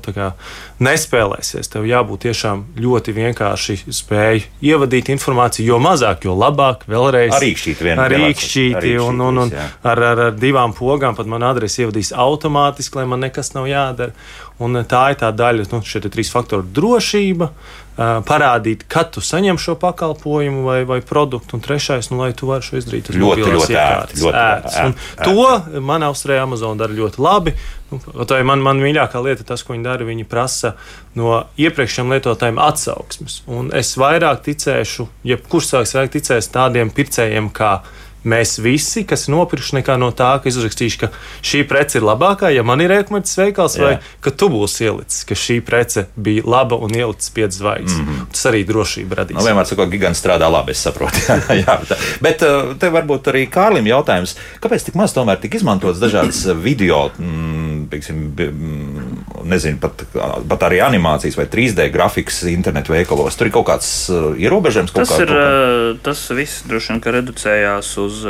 [0.83, 1.69] nespēlēsies.
[1.71, 6.42] Tev jābūt tiešām ļoti vienkārši spēj ievadīt informāciju, jo mazāk, jo labāk.
[6.89, 11.45] Vēlreiz ar rīkšķīti, ar rīkšķīti un, un, un ar, ar, ar divām pogām pat man
[11.47, 14.15] adresi ievadīs automātiski, lai man nekas nav jādara.
[14.63, 17.49] Un tā ir tā daļa, nu, šie trīs faktori- drošība,
[17.97, 22.65] parādīt, kad tu saņem šo pakalpojumu vai, vai produktu, un trešais, nu, lai tu vari
[22.65, 24.21] šo izdarīt uz ļoti, ļoti ērti.
[24.21, 24.75] Ļoti ērti.
[24.85, 25.25] ērti.
[25.25, 27.53] To man Austrālijā Amazon dara ļoti labi.
[27.93, 30.07] Nu, man, man mīļākā lieta ir tas, ko viņi dara.
[30.07, 30.73] Viņi prasa
[31.19, 33.41] no iepriekšējiem lietotājiem atsauksmes.
[33.51, 37.77] Un es vairāk ticēšu, jebkurš cilvēks vairāk ticēs tādiem pircējiem, kā
[38.23, 41.09] mēs visi, kas ir nopirkuši, nekā no tā, ka es uzrakstīšu, ka
[41.45, 43.83] šī prece ir labākā, ja man ir e-komerces veikals, Jā.
[43.83, 47.97] vai ka tu būsi ielicis, ka šī prece bija laba un ielicis piecas zvaigznes.
[47.99, 48.31] Mm -hmm.
[48.31, 49.37] Tas arī drošība radīs.
[49.37, 51.19] Nu, vienmēr sakot, gigants strādā labi, es saprotu.
[51.63, 51.99] Jā, tā.
[52.21, 57.11] Bet uh, te varbūt arī Kārlim jautājums, kāpēc tik maz tomēr tika izmantots dažādas video,
[57.19, 60.03] mm, pieksim, mm, nezinu, pat,
[60.47, 63.35] pat arī animācijas vai 3D grafikas internetu veikalos.
[63.35, 63.89] Tur ir kaut kāds
[64.37, 64.91] ierobežojums.
[64.91, 66.03] Kaut tas, kā, ir, kaut kā...
[66.03, 68.23] tas viss droši vien reducējās uz uz,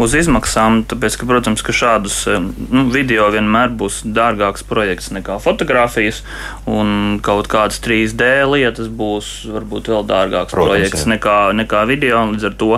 [0.00, 0.82] uz izmaksām.
[0.90, 6.22] Tāpēc, ka, protams, ka šādus nu, video vienmēr būs dārgāks projekts nekā fotografijas,
[6.70, 11.14] un kaut kādas 3D lietas būs varbūt vēl dārgāks protams, projekts jā.
[11.16, 12.24] nekā, nekā video.
[12.34, 12.70] Līdz ar to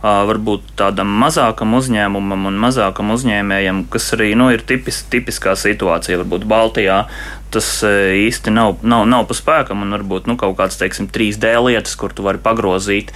[0.00, 6.46] varbūt tādam mazākam uzņēmumam un mazākam uzņēmējam, kas arī nu, ir tipis, tipiskā situācija, varbūt
[6.48, 7.02] Baltijā,
[7.52, 7.92] tas e,
[8.26, 9.84] īsti nav, nav, nav pa spēkam.
[9.84, 13.12] Un varbūt nu, kaut kādas, teiksim, 3D lietas, kur tu vari pagrozīt,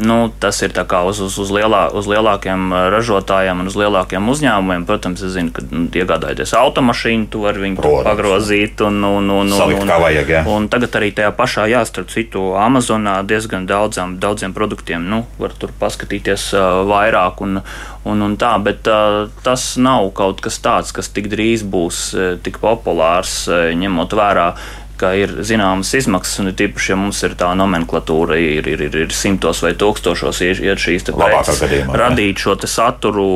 [0.00, 4.86] nu, tas ir uz, uz, uz, lielā, uz lielākiem ražotājiem un uz lielākiem uzņēmumiem.
[4.88, 8.08] Protams, es zinu, ka nu, iegādājoties automašīnu, tu vari viņu Protams.
[8.08, 8.84] pagrozīt.
[8.84, 10.44] Un, un, un, un, un, vajag, ja.
[10.50, 15.04] un tagad arī tajā pašā jāstarp citu Amazonā diezgan daudzām, daudziem produktiem.
[15.10, 16.50] Nu, var tur paskatīties
[16.90, 17.42] vairāk.
[17.44, 17.62] Un,
[18.10, 22.30] un, un tā, bet uh, tas nav kaut kas tāds, kas tik drīz būs uh,
[22.44, 24.48] tik populārs, uh, ņemot vērā
[24.98, 29.14] ka ir zināmas izmaksas, un tīpaši, ja mums ir tā nomenklatūra, ir, ir, ir, ir
[29.14, 33.26] simtos vai tūkstošos iet šīs preces, radīt šo saturu,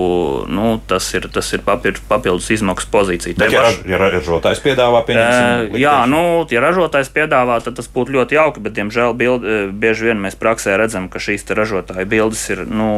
[0.48, 3.36] nu, tas ir, tas ir papir, papildus izmaksu pozīcija.
[3.38, 3.80] Bet, ja, paš...
[3.88, 8.76] ja ražotājs piedāvā, piemēram, jā, nu, ja ražotājs piedāvā, tad tas būtu ļoti jauki, bet,
[8.78, 9.46] diemžēl, bild,
[9.78, 12.90] bieži vien mēs praksē redzam, ka šīs ražotāju bildes ir nu,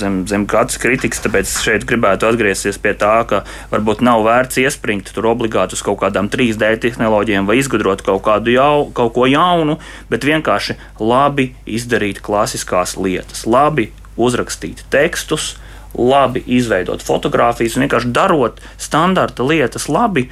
[0.00, 5.12] zem, zem kādas kritikas, tāpēc šeit gribētu atgriezties pie tā, ka varbūt nav vērts iespringt
[5.14, 9.78] tur obligāti uz kaut kādām 3D tehnoloģijām vai izgudrojumiem izgudrot kaut, jau, kaut ko jaunu,
[10.10, 15.56] bet vienkārši labi izdarīt klasiskās lietas, labi uzrakstīt tekstus,
[15.94, 20.28] labi izveidot fotogrāfijas un vienkārši darot standarta lietas labi.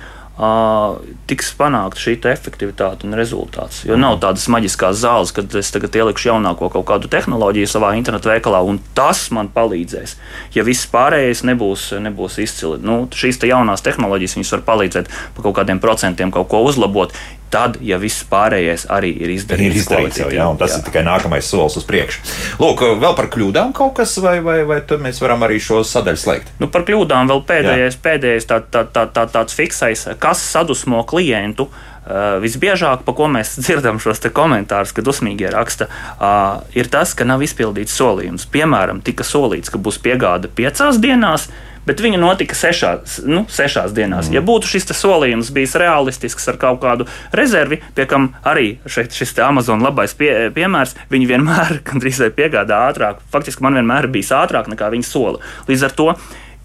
[1.31, 3.83] Tiks panākta šī efektivitāte un rezultāts.
[3.87, 8.33] Jo nav tādas maģiskās zāles, kad es tagad ielikšu jaunāko kaut kādu tehnoloģiju savā internetu
[8.33, 10.17] veikalā, un tas man palīdzēs.
[10.57, 15.61] Ja viss pārējais nebūs, nebūs izcili, nu, šīs te jaunās tehnoloģijas var palīdzēt par kaut
[15.61, 17.15] kādiem procentiem kaut ko uzlabot
[17.53, 20.81] tad, ja viss pārējais arī ir izdarīts, ir izdarīts jau, jā, tas jā.
[20.81, 22.25] ir tikai nākamais solis uz priekšu.
[22.63, 26.53] Lūk, vēl par kļūdām kaut kas, vai, vai, vai mēs varam arī šo sadaļu slēgt?
[26.63, 28.05] Nu, par kļūdām vēl pēdējais, jā.
[28.09, 31.71] pēdējais tā, tā, tā, tā, tāds fiksais, kas sadusmo klientu.
[32.03, 37.23] Uh, visbiežāk, pa ko mēs dzirdam šos komentārus, kad dusmīgie raksta, uh, ir tas, ka
[37.23, 38.49] nav izpildīts solījums.
[38.51, 43.95] Piemēram, tika solīts, ka būs piegāde piecās dienās, uh, bet viņa notika sešās, nu, sešās
[43.97, 44.29] dienās.
[44.29, 44.39] Mm.
[44.39, 49.35] Ja būtu šis solījums bijis realistisks ar kaut kādu rezervi, pie kam arī šeit, šis
[49.43, 53.25] Amazon labais pie, piemērs, viņi vienmēr gandrīz piegādā ātrāk.
[53.33, 55.43] Faktiski man vienmēr ir bijis ātrāk nekā viņi sola.
[55.71, 56.09] Līdz ar to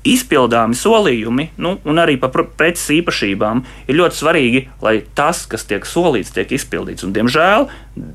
[0.08, 5.88] izpildāmi solījumi, nu, un arī par preces īpašībām, ir ļoti svarīgi, lai tas, kas tiek
[5.88, 7.04] solīts, tiek izpildīts.
[7.08, 7.68] Un, diemžēl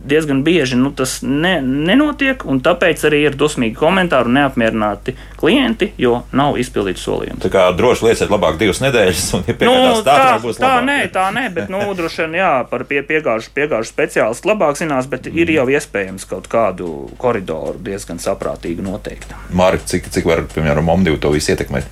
[0.09, 5.91] diezgan bieži nu, tas ne, nenotiek, un tāpēc arī ir dusmīgi komentāri un neapmierināti klienti,
[6.01, 7.43] jo nav izpildīts solījums.
[7.45, 10.87] Tā kā droši lieciet labāk divas nedēļas, un, ja nu, tā, tā, būs tā, labāk.
[10.91, 15.11] nē, tā nē, bet, nu, droši vien, jā, par pie, piegāžu, piegāžu speciālistu labāk zinās,
[15.11, 15.43] bet mm.
[15.43, 16.93] ir jau iespējams kaut kādu
[17.23, 19.35] koridoru diezgan saprātīgi noteikt.
[19.57, 21.89] Mārķis, cik, cik var, piemēram, Omniju to visu ietekmēt?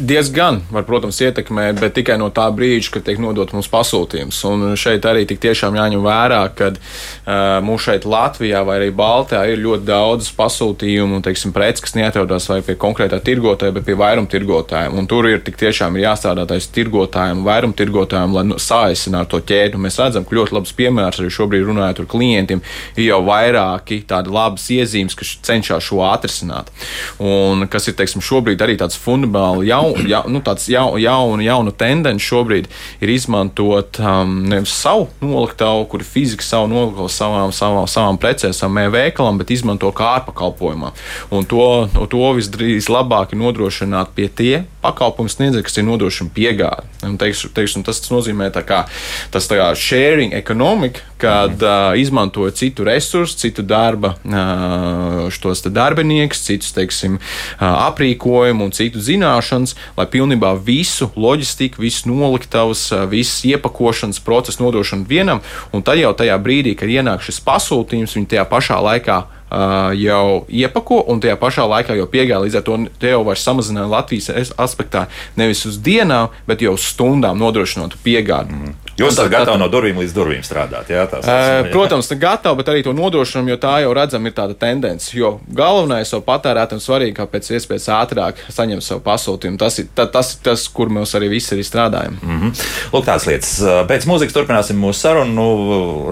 [0.00, 4.38] Diezgan var, protams, ietekmēt, bet tikai no tā brīža, kad tiek nodot mums pasūtījums.
[4.48, 9.42] Un šeit arī tik tiešām jāņem vērā, ka uh, mums šeit Latvijā vai arī Baltijā
[9.52, 13.98] ir ļoti daudz pasūtījumu un, teiksim, preces, kas neatrodas vai pie konkrētā tirgotāja, bet pie
[14.00, 14.96] vairumtirgotājiem.
[14.96, 19.82] Un tur ir tik tiešām jāstrādā tais tirgotājiem, vairumtirgotājiem, lai nu, saīsinātu to ķēdi.
[19.84, 22.64] Mēs redzam, ka ļoti labs piemērs arī šobrīd runājot ar klientiem,
[22.96, 26.72] ir jau vairāki tādi labas iezīmes, kas cenšas šo atrisināt.
[27.20, 32.24] Un kas ir, teiksim, šobrīd arī tāds fundamentāli jaun, ja, nu, jau, jaunu, jaunu tendenci
[32.24, 32.68] šobrīd
[33.00, 38.52] ir izmantot um, nevis savu noliktavu, kur ir fizika savu noliktavu savām, savām, savām precēm,
[38.52, 40.92] savam veikalam, bet izmanto kā ārpakalpojumā.
[41.30, 46.88] Un to, to visdrīz labāk ir nodrošināt pie tie pakalpojumu sniedzēji, kas ir nodrošina piegādi.
[47.20, 48.84] Teikšu, teikšu, tas, tas nozīmē tā kā,
[49.32, 51.66] tas tā kā sharing economic, kad mm.
[51.66, 59.02] uh, izmantoja citu resursu, citu darba, uh, šos darbiniekus, citus, teiksim, uh, aprīkojumu un citu
[59.04, 66.00] zināšanas, lai pilnībā visu loģistiku, visu noliktavas, uh, visas iepakošanas procesu nodošanu vienam, un tad
[66.00, 69.20] jau tajā brīdī, kad ienāk šis pasūtījums, viņi tajā pašā laikā
[69.98, 72.42] jau iepako un tajā pašā laikā jau piegāja.
[72.44, 76.86] Līdz ar to te jau var samazināt Latvijas aspektā nevis uz dienām, bet jau uz
[76.92, 78.54] stundām nodrošinot piegādi.
[78.54, 78.76] Mm.
[79.00, 80.90] Jūs esat gatavi no durvīm līdz durvīm strādāt.
[80.92, 84.56] Jā, tās, uh, protams, gatavi, bet arī to nodrošinām, jo tā jau redzam, ir tāda
[84.60, 85.10] tendence.
[85.16, 89.60] Jo galvenais jau patērētājiem svarīgi, kā pēc iespējas ātrāk saņemt savu pasūtījumu.
[89.60, 92.18] Tas ir ta, tas, tas, kur mēs arī visi arī strādājam.
[92.20, 92.64] Mm -hmm.
[92.92, 93.54] Lūk, tādas lietas.
[93.88, 95.32] Pēc mūzikas turpināsim mūsu sarunu.
[95.40, 95.48] Nu,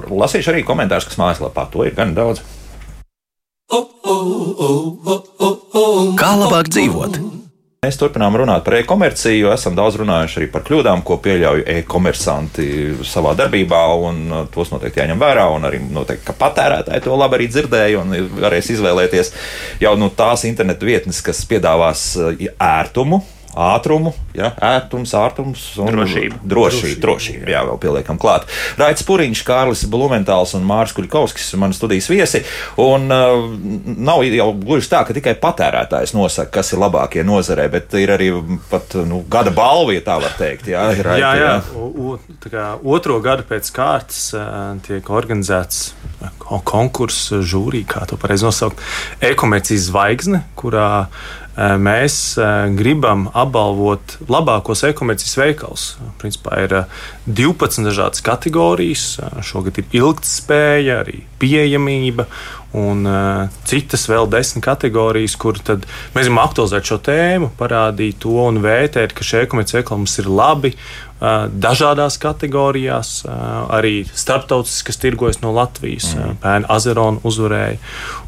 [0.09, 2.41] lasīšu arī komentārus, kas mājaslapā to ir gan daudz.
[6.19, 7.19] Kā labāk dzīvot?
[7.85, 12.67] Mēs turpinām runāt par e-komerciju, jo esam daudz runājuši arī par kļūdām, ko pieļauj e-komersanti
[13.07, 15.45] savā darbībā, un uh, tos noteikti jāņem vērā.
[15.69, 19.33] Arī noteikti, ka patērētāji to labi arī dzirdēja un varēs izvēlēties
[19.85, 23.23] jau no tās internetu vietnes, kas piedāvās uh, ērtumu
[23.57, 26.41] ātrumu, ja, ērtums, ātrums un drošība.
[26.49, 28.47] Drošība, drošība jā, vēl pieliekam klāt.
[28.79, 32.43] Raits Puriņš, Kārlis Blumentāls un Mārs Kuļkovskis ir mani studijas viesi.
[32.83, 33.49] Un uh,
[33.97, 38.31] nav jau gluži tā, ka tikai patērētājs nosaka, kas ir labākie nozarē, bet ir arī
[38.71, 40.71] pat nu, gada balva, ja tā var teikt.
[40.75, 41.57] Jā, raiti, jā, jā.
[41.57, 41.89] jā.
[41.89, 45.89] U, kā, otro gadu pēc kārtas uh, tiek organizēts
[46.69, 48.81] konkurss, žūrī, kā to pareizi nosaukt,
[49.25, 50.89] e-komercijas zvaigzne, kurā
[51.59, 52.39] mēs
[52.79, 55.87] gribam apbalvot labākos e-komercijas veikalus.
[56.21, 56.75] Principā ir
[57.27, 59.17] 12 dažādas kategorijas.
[59.43, 62.29] Šogad ir ilgtspēja, arī pieejamība
[62.77, 63.07] un
[63.67, 69.27] citas vēl desmit kategorijas, kur mēs gribam aktualizēt šo tēmu, parādīt to un vērtēt, ka
[69.27, 70.75] šie e-komercijas veikali mums ir labi.
[71.19, 76.39] Dažādās kategorijās, arī starptautiskas, kas tirgojas no Latvijas, mm.
[76.45, 77.81] Pēna Azerona uzvarēja.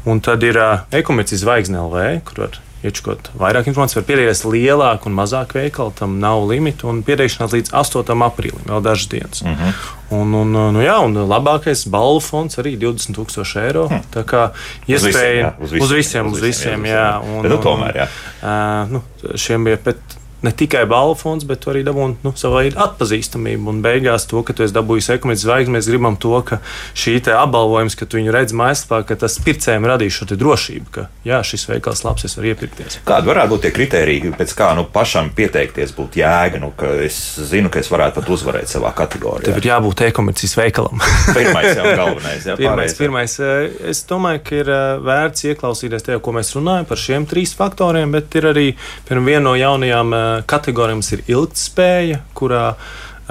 [0.09, 0.59] Un tad ir
[0.91, 6.19] e-komercijas zvaigzne LV, kur var iečukot vairāk informācijas, var pieteikties lielāk un mazāk veikalu, tam
[6.21, 8.15] nav limitu, un pieteikšanās līdz 8.
[8.27, 9.43] aprīlim, vēl dažas dienas.
[9.43, 9.57] Mhm.
[9.61, 9.89] -huh.
[10.11, 13.87] Un, un, nu, jā, un labākais balvu fonds arī 20,000 eiro.
[13.87, 14.01] Hmm.
[14.11, 14.49] Tā kā
[14.87, 16.91] iespēja uz visiem, uz visiem, uz visiem, jā.
[16.91, 17.19] jā.
[17.23, 18.07] Un, bet, nu, tomēr, jā.
[18.43, 19.01] Uh, nu,
[19.39, 19.95] šiem bija pēc
[20.41, 23.69] ne tikai balvu fonds, bet arī dabūt nu, savu veidu atpazīstamību.
[23.71, 26.61] Un beigās to, ka tu esi dabūjis ekonomikas zvaigzni, mēs gribam to, ka
[26.97, 31.41] šī apbalvojums, ka tu viņu redz mājaslapā, ka tas pircējiem radīs šo drošību, ka jā,
[31.45, 32.99] šis veikals labs, es varu iepirkties.
[33.07, 37.19] Kādi varētu būt tie kriteriji, pēc kā nu, pašam pieteikties būtu jēga, nu, ka es
[37.51, 39.51] zinu, ka es varētu pat uzvarēt savā kategorijā?
[39.51, 41.01] Tev ir jābūt e-komercijas veikalam.
[41.37, 42.47] pirmais jau galvenais.
[42.49, 46.89] Jā, pirmais, pirmais, eh, es domāju, ka ir eh, vērts ieklausīties tajā, ko mēs runājam
[46.89, 48.67] par šiem trīs faktoriem, bet ir arī
[49.11, 52.65] viena no jaunajām eh, kategorija mums ir ilgspēja, kurā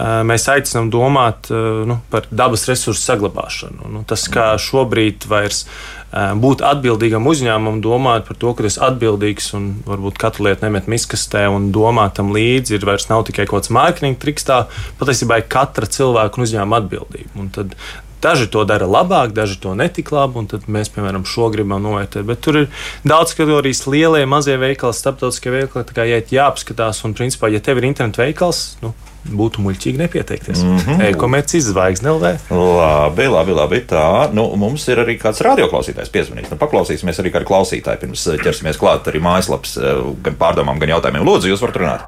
[0.01, 3.91] mēs aicinām domāt nu, par dabas resursu saglabāšanu.
[3.93, 5.65] Nu, tas, kā šobrīd vairs
[6.11, 10.89] būt atbildīgam uzņēmumam, domāt par to, ka tas ir atbildīgs un varbūt katru lietu nemet
[10.91, 14.63] miskastē un domāt tam līdzi, ir vairs nav tikai kaut kāds mārketinga triks, tā
[15.03, 17.35] patiesībā ir katra cilvēka un uzņēmuma atbildība.
[17.43, 17.77] Un tad
[18.21, 22.27] Daži to dara labāk, daži to netik labi, un tad mēs, piemēram, šo gribam novērtēt.
[22.29, 22.67] Bet tur ir
[23.09, 25.87] daudz kategorijas, lielie, mazie veikali, starptautiskie veikali.
[25.89, 28.93] Tā kā jāapskatās, un, principā, ja tev ir internetu veikals, nu,
[29.29, 30.63] būtu muļķīgi nepieteikties.
[30.65, 31.03] Mm -hmm.
[31.09, 32.33] E-komercijas zvaigzne LV.
[32.51, 33.81] Labi, labi, labi.
[33.91, 36.51] Tā, nu, mums ir arī kāds radioklausītājs piezvanījis.
[36.51, 40.95] Nu, paklausīsimies arī kādu klausītāju pirms eh, ķersimies klāt arī mājaslapas eh, gan pārdomām, gan
[40.97, 41.27] jautājumiem.
[41.27, 42.07] Lūdzu, jūs varat runāt.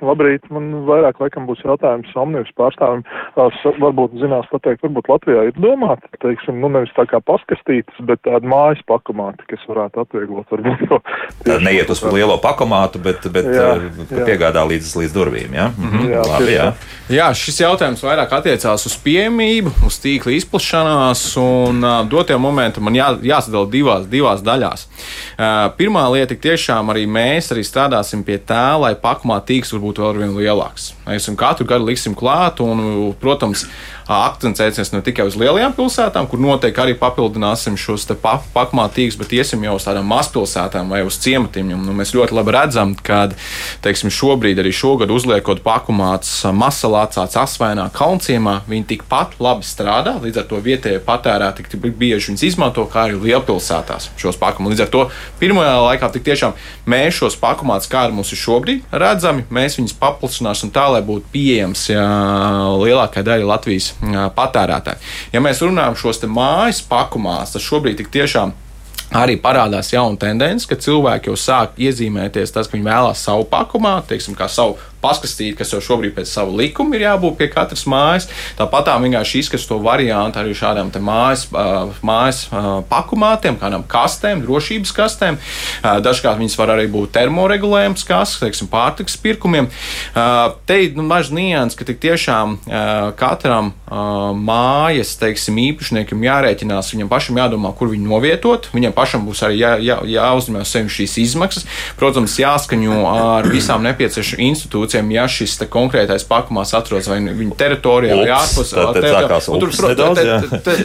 [0.00, 3.04] Labrīt, man vairāk laikam būs jautājums Omnivas pārstāvim.
[3.36, 8.48] Varbūt zinās pateikt, varbūt Latvijā ir domāta, teiksim, nu nevis tā kā paskastītas, bet tāda
[8.48, 11.00] mājas pakomāta, kas varētu atvieglot varbūt to.
[11.60, 13.68] Neiet uz lielo pakomātu, bet, bet jā,
[14.08, 14.24] jā.
[14.24, 15.68] piegādā līdz, līdz durvīm, ja?
[15.76, 16.08] Mhm.
[16.14, 16.24] jā?
[16.30, 16.70] Labi, jā.
[17.10, 22.94] Jā, šis jautājums vairāk attiecās uz pieejamību, uz tīkla izplatīšanās, un uh, dotajā momentā man
[22.94, 24.86] jā, jāsadala divās, divās daļās.
[24.86, 30.22] Uh, pirmā lieta tiešām arī mēs arī strādāsim pie tā, lai pakumā tīkls būtu vēl
[30.22, 30.92] vien lielāks.
[31.10, 33.64] Mēs katru gadu liksim klāt, un, protams,
[34.10, 39.62] akcentēsimies ne tikai uz lielajām pilsētām, kur noteikti arī papildināsim šos pa, tīklus, bet iesim
[39.66, 41.72] jau uz tādām mazpilsētām vai uz ciematiem.
[41.74, 43.28] Nu, mēs ļoti labi redzam, ka
[43.84, 50.16] teiksim, šobrīd arī šogad uzliekot pakumāts Masalācās, Asvainā, Kalnciemā, viņi tikpat labi strādā.
[50.22, 54.74] Līdz ar to vietējie patērētāji tik bieži viņus izmanto, kā arī lielpilsētās šos pakumus.
[54.74, 55.04] Līdz ar to
[55.42, 56.56] pirmajā laikā tik tiešām
[56.90, 61.30] mēs šos pakumāts, kā arī mums ir šobrīd redzami, mēs viņus paplašināsim tā, lai būtu
[61.32, 62.06] pieejams jā,
[62.80, 63.92] lielākai daļai Latvijas
[64.36, 65.12] patērētāji.
[65.34, 68.54] Ja mēs runājam šos mājas pakumās, tad šobrīd tik tiešām
[69.16, 74.00] arī parādās jauna tendence, ka cilvēki jau sāk iezīmēties tas, ka viņi vēlās savu pakumā,
[74.08, 78.28] teiksim, kā savu paskatīt, kas jau šobrīd pēc sava likuma ir jābūt pie katras mājas.
[78.58, 81.46] Tāpat tā vienkārši izskatās to variantu arī šādām mājas,
[82.04, 82.42] mājas
[82.90, 85.38] pakumātiem, kādām kastēm, drošības kastēm.
[86.04, 89.70] Dažkārt viņas var arī būt termoregulējums kastes, teiksim, pārtiks pirkumiem.
[90.68, 92.58] Te ir nu, mažs nians, ka tik tiešām
[93.20, 98.68] katram mājas, teiksim, īpašniekam jārēķinās, viņam pašam jādomā, kur viņu novietot.
[98.74, 101.66] Viņam pašam būs arī jā, jā, jāuzņem sev šīs izmaksas.
[101.98, 108.14] Protams, jāskaņo ar visām nepieciešamām institūcijām institūcijām, ja šis konkrētais pakumās atrodas vai viņa teritorijā
[108.14, 108.72] Ups, vai ārpus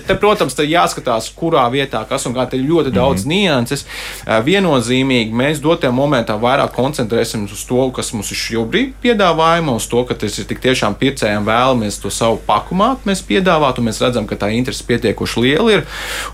[0.07, 0.15] tā.
[0.21, 3.35] Protams, te jāskatās, kurā vietā kas un kā te ir ļoti daudz mm -hmm.
[3.35, 3.85] nianses.
[4.25, 10.03] Viennozīmīgi mēs dotajā momentā vairāk koncentrēsimies uz to, kas mums ir šobrīd piedāvājuma, uz to,
[10.05, 14.27] ka tas ir tik tiešām pircējiem vēlamies to savu pakumātu mēs piedāvāt, un mēs redzam,
[14.27, 15.83] ka tā interese pietiekoši liela ir.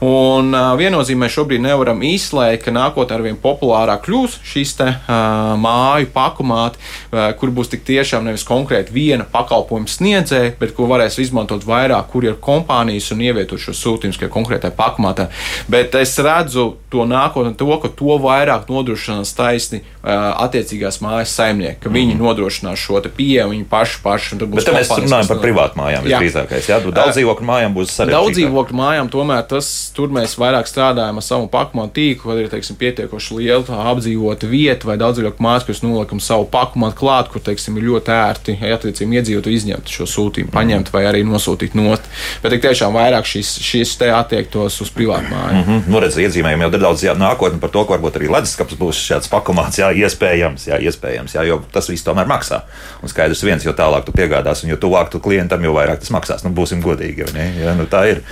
[0.02, 6.08] Un viennozīmīgi mēs šobrīd nevaram izslēgt, ka nākotnē arvien populārāk kļūs šīs te, uh, māju
[6.14, 6.78] pakumāti,
[7.12, 11.66] uh, kur būs būs tik tiešām nevis konkrēti viena pakalpojuma sniedzēja, bet ko varēs izmantot
[11.68, 15.30] vairāk kurjeru kompānijas un ievietot šo sūtījumu tikai konkrētai pakmatā.
[15.72, 21.90] Bet es redzu to nākotnē, to, ka to vairāk nodrošinās taisni attiecīgās mājas saimnieki, ka
[21.90, 21.98] mm.
[21.98, 22.26] viņi mhm.
[22.26, 24.40] nodrošinās šo pieeju, viņi paši paši.
[24.42, 26.70] Bet te mēs runājam par privātu mājām visdrīzākais.
[26.72, 28.18] Jā, daudz dzīvokļu mājām būs sarežģītāk.
[28.18, 32.50] Daudz dzīvokļu mājām tomēr tas, tur mēs vairāk strādājam ar savu pakmatu tīklu, kad ir,
[32.52, 37.44] teiksim, pietiekoši liela apdzīvota vieta vai daudz dzīvokļu mājas, kas noliekam savu pakmatu klāt, kur,
[37.52, 42.08] teiksim, ir ļoti ērti attiecīgi iedzīvotāji izņemt šo sūtījumu, paņemt vai arī nosūtīt nost.
[42.44, 45.58] Bet tiešām vairāk šis, šis te attiektos uz privātu māju.
[45.60, 45.92] Mm -hmm.
[45.92, 49.80] Nu, redz, iedzīmējumi jau nedaudz nākotnē par to, ka varbūt arī leduskapis būs šāds pakomāts,
[49.82, 52.62] jā, iespējams, jā, iespējams, jā, jo tas viss tomēr maksā.
[53.04, 56.12] Un skaidrs viens, jo tālāk tu piegādās un jo tuvāk tu klientam, jo vairāk tas
[56.12, 56.44] maksās.
[56.44, 57.54] Nu, būsim godīgi, vai ne?
[57.62, 58.24] Jā, nu, tā ir.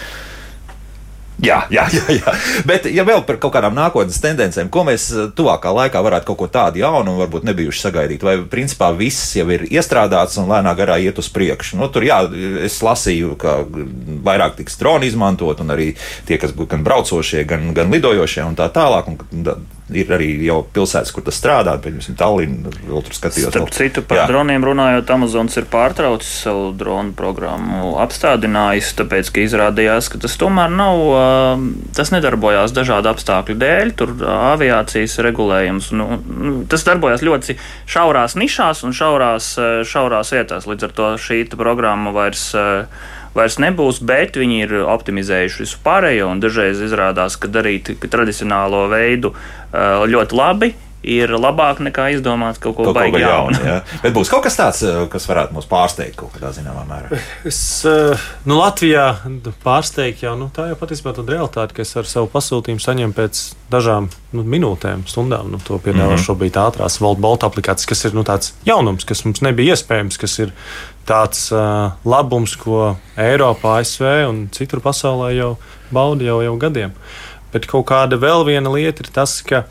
[1.39, 2.33] Jā, jā, jā, jā.
[2.67, 6.39] Bet, ja vēl par kaut kādām nākotnes tendencēm, ko mēs eh, tuvākā laikā varētu kaut
[6.41, 10.75] ko tādu jaunu un varbūt nebijuši sagaidīt, vai principā viss jau ir iestrādāts un lēnā
[10.79, 11.79] garā iet uz priekšu.
[11.79, 12.21] Nu, tur, jā,
[12.65, 13.59] es lasīju, ka
[14.27, 15.93] vairāk tiks droni izmantot, un arī
[16.27, 19.07] tie, kas būs gan braucošie, gan, gan lidojošie un tā tālāk.
[19.07, 22.73] Un, ir arī jau pilsētas, kur tas strādā, piemēram, Tallinā.
[22.85, 23.51] Vēl tur skatījos.
[23.53, 24.25] Starp citu, par Jā.
[24.29, 30.73] droniem runājot, Amazons ir pārtraucis savu dronu programmu, apstādinājis, tāpēc, ka izrādījās, ka tas tomēr
[30.73, 31.03] nav,
[31.97, 35.91] tas nedarbojās dažādu apstākļu dēļ, tur aviācijas regulējums.
[35.97, 37.57] Nu, nu, tas darbojās ļoti
[37.89, 39.53] šaurās nišās un šaurās,
[39.89, 40.69] šaurās vietās.
[40.69, 42.51] Līdz ar to šī programma vairs
[43.35, 46.31] vairs nebūs, bet viņi ir optimizējuši visu pārējo.
[46.41, 49.33] Dažreiz izrādās, ka darīt tradicionālo veidu
[49.73, 50.73] ļoti labi
[51.03, 53.55] ir labāk nekā izdomāt kaut ko baigtu jaunu.
[53.55, 57.19] jaunu Bet būs kaut kas tāds, kas varētu mūs pārsteigt kaut kādā zināmā mērā.
[57.47, 57.59] Es,
[58.45, 59.05] nu, Latvijā
[59.63, 63.43] pārsteigt jau nu, tā jau patiesībā ir realitāte, ka es ar savu pasūtījumu saņemu pēc
[63.71, 65.49] dažām nu, minūtēm, stundām.
[65.53, 66.25] Nu, to piedāvā mm -hmm.
[66.27, 70.53] šobrīd ātrās Bolt aplikācijas, kas ir nu, tāds jaunums, kas mums nebija iespējams, kas ir
[71.07, 75.57] tāds uh, labums, ko Eiropā, ASV un citur pasaulē jau
[75.91, 76.93] bauda jau, jau gadiem.
[77.53, 79.63] Bet kaut kāda vēl viena lieta ir tas, ka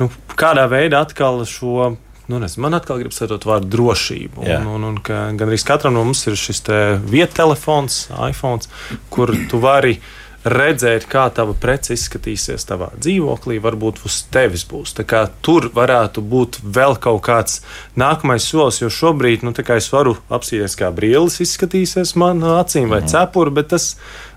[0.00, 1.94] nu, kādā veidā atkal šo
[2.26, 4.44] nu, nezinu, man atkal gribas lietot vārdu drošību.
[4.44, 6.64] Un, un, un ka gan arī katram no mums ir šis
[7.06, 8.66] viettelefons, iPhone,
[9.14, 10.00] kur tu vari
[10.46, 14.94] redzēt, kā tava prece izskatīsies tavā dzīvoklī, varbūt uz tevis būs.
[15.42, 17.62] Tur varētu būt vēl kaut kāds
[17.98, 23.10] nākamais solis, jo šobrīd nu, es varu apsīties, kā brīlis izskatīsies man acīm vai mm.
[23.10, 23.94] cepuri, bet tas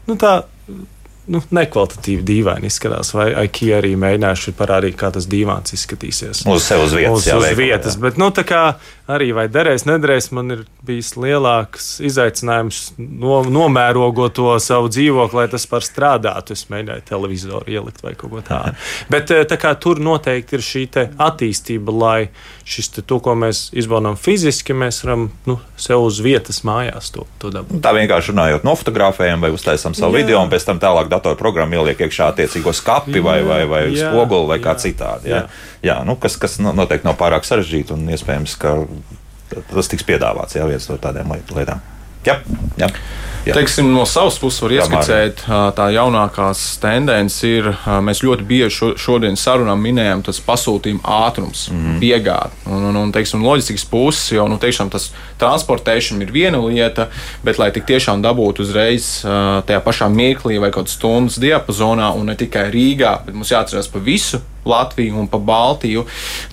[0.09, 0.39] nu, tā
[1.27, 3.11] nu, nekvalitatīvi dīvaini izskatās.
[3.15, 6.45] Vai IKEA arī mēģinājuši parādīt, kā tas dīvāns izskatīsies.
[6.49, 7.19] Uz sev uz vietas.
[7.21, 7.97] Uz, jā, uz veikali, vietas.
[7.97, 8.03] jā.
[8.05, 8.63] Bet, nu, tā kā
[9.09, 15.47] arī vai derēs, nederēs, man ir bijis lielāks izaicinājums no, nomērogot to savu dzīvokli, lai
[15.51, 16.55] tas par strādātu.
[16.57, 18.77] Es mēģināju televizoru ielikt vai kaut ko tādu.
[19.13, 20.85] Bet eh, tā kā tur noteikti ir šī
[21.19, 22.19] attīstība, lai
[22.69, 27.25] šis te, to, ko mēs izbaudām fiziski, mēs varam nu, sev uz vietas mājās to,
[27.41, 27.81] to dabūt.
[27.83, 30.23] Tā vienkārši runājot, nofotografējam vai uztaisām savu jā.
[30.23, 34.59] video, un pēc tam tālāk datorprogramma ieliek iekšā attiecīgo skapi vai, vai, vai spoguli vai
[34.63, 35.29] kā citādi.
[35.29, 35.43] Jā.
[35.43, 35.47] jā.
[35.91, 38.73] Jā, nu, kas, kas no- noteikti nav pārāk sarežģīti un iespējams, ka
[39.73, 41.79] tas tiks piedāvāts jā, viens no liet- lietām.
[42.25, 42.35] Jā,
[42.77, 42.89] jā.
[43.45, 43.53] jā.
[43.55, 45.45] Teiksim, no savas puses var ieskicēt,
[45.77, 47.69] tā jaunākās tendences ir,
[48.03, 52.01] mēs ļoti bieži šo, šodien sarunā minējam, tas pasūtījuma ātrums, mm -hmm.
[52.03, 52.51] piegāde.
[52.67, 55.09] Un, un, un teiksim, loģistikas puses, jo nu, tiešām tas
[55.39, 57.07] transportēšana ir viena lieta,
[57.43, 62.35] bet lai tik tiešām dabūtu uzreiz tajā pašā mirklī vai kaut stundas diapazonā, un ne
[62.35, 66.05] tikai Rīgā, bet mums jāatcerās par visu Latviju un pa Baltiju,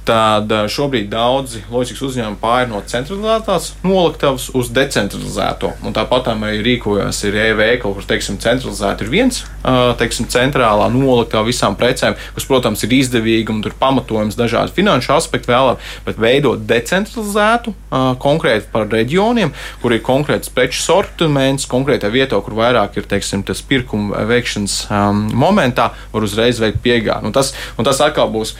[0.07, 5.73] tad ā, šobrīd daudzi loģistikas uzņēmumi pāri no centralizētās noliktavas uz decentralizēto.
[5.87, 11.47] Un tāpat arī rīkojas ir e-veikali, kur teiksim, centralizēti ir viens ā, teiksim, centrālā noliktava
[11.49, 16.63] visām precēm, kas, protams, ir izdevīgi un tur pamatojums dažādi finanšu aspekti vēlāk, bet veidot
[16.69, 19.53] decentralizētu ā, konkrēti par reģioniem,
[19.83, 25.27] kur ir konkrēts preču sortiments, konkrētā vietā, kur vairāk ir teiksim, tas pirkuma veikšanas um,
[25.37, 27.29] momentā, var uzreiz veikt piegādi.
[27.29, 28.55] Un tas, un tas atkal būs,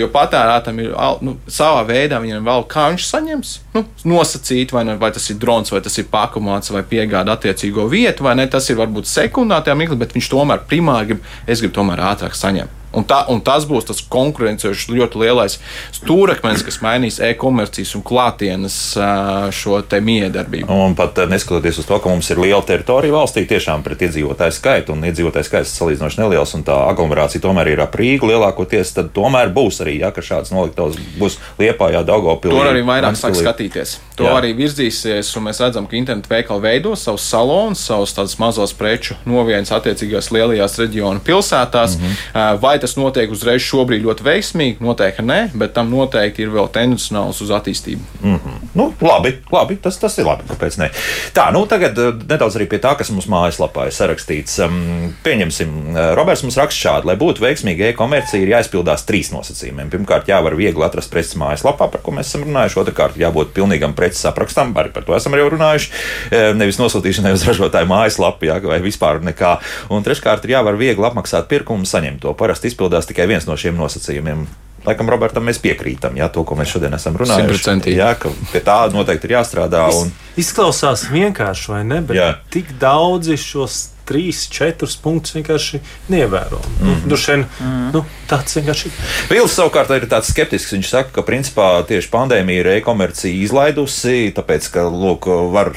[0.00, 0.92] jo patērētam ir
[1.24, 5.72] nu, savā veidā, viņam vēl viņš saņems, nu, nosacīt, vai, ne, vai tas ir drons,
[5.72, 8.48] vai tas ir pakomāts, vai piegāda attiecīgo vietu, vai ne.
[8.52, 12.81] Tas ir varbūt sekundātajā mirklī, bet viņš tomēr primāri grib, es gribu tomēr ātrāk saņemt.
[12.92, 15.58] Un, tā, un tas būs tas konkurences ļoti lielais
[15.96, 18.78] stūrakmenis, kas mainīs e-komercijas un klātienes
[19.56, 20.68] šo miedarbību.
[20.72, 24.96] Un pat neskatoties uz to, ka mums ir liela teritorija valstī, tiešām pret iedzīvotāju skaitu,
[24.96, 29.12] un iedzīvotāju skaits ir salīdzinoši neliels, un tā aglomerācija tomēr ir ap Rīgu lielākoties, tad
[29.16, 32.56] tomēr būs arī, ja, šāds noliktavs būs Liepājā, Daugavpilī.
[32.56, 33.96] Tur arī vairāk sāk skatīties.
[34.16, 34.32] To Jā.
[34.32, 34.38] Jā.
[34.40, 39.16] arī virzīsies, un mēs redzam, ka internetu veikali veido savus salonus, savus tādus mazos preču
[39.28, 41.96] novienas attiecīgajās lielajās reģionu pilsētās.
[41.98, 42.60] Mm -hmm.
[42.62, 44.82] Vai tas notiek uzreiz šobrīd ļoti veiksmīgi?
[44.84, 48.02] Noteikti nē, bet tam noteikti ir vēl tendencionāls uz attīstību.
[48.74, 50.46] Nu, labi, labi tas, tas ir labi.
[50.48, 50.88] Kāpēc ne?
[51.36, 54.56] Tā, nu tagad eh, nedaudz arī pie tā, kas mums mājaslapā ir sarakstīts.
[54.64, 59.92] Um, pieņemsim, eh, Roberts mums raksta šādi, lai būtu veiksmīga e-komercija, ir jāizpildās trīs nosacījumiem.
[59.92, 62.80] Pirmkārt, jāvar viegli atrast preces mājaslapā, par ko mēs esam runājuši.
[62.82, 65.92] Otrakārt, jābūt pilnīgam preces aprakstam, arī par to esam jau runājuši.
[66.32, 69.54] Eh, Nevis nosūtīšanai uz ražotāju mājaslapu, jā, vai vispār nekā.
[69.92, 72.32] Un treškārt, ir jāvar viegli apmaksāt pirkumu un saņemt to.
[72.38, 74.46] Parasti izpildās tikai viens no šiem nosacījumiem.
[74.82, 77.44] Laikam, Robertam, mēs piekrītam, jā, to, ko mēs šodien esam runājuši.
[77.44, 78.00] Simtprocentīgi.
[78.00, 79.84] Jā, ka pie tā noteikti ir jāstrādā.
[79.94, 80.10] Un,
[80.42, 82.00] Izklausās vienkārši, vai ne?
[82.08, 82.28] Bet Jā.
[82.50, 85.80] tik daudzi šos trīs, četrus punktus vienkārši
[86.12, 86.60] neievēro.
[86.80, 87.08] Mm -hmm.
[87.10, 87.44] nu, šen,
[87.92, 88.92] nu, tāds vienkārši ir.
[89.30, 90.72] Vils savukārt ir tāds skeptisks.
[90.72, 95.72] Viņš saka, ka principā tieši pandēmija ir e-komercija izlaidusi, tāpēc, ka lūk, var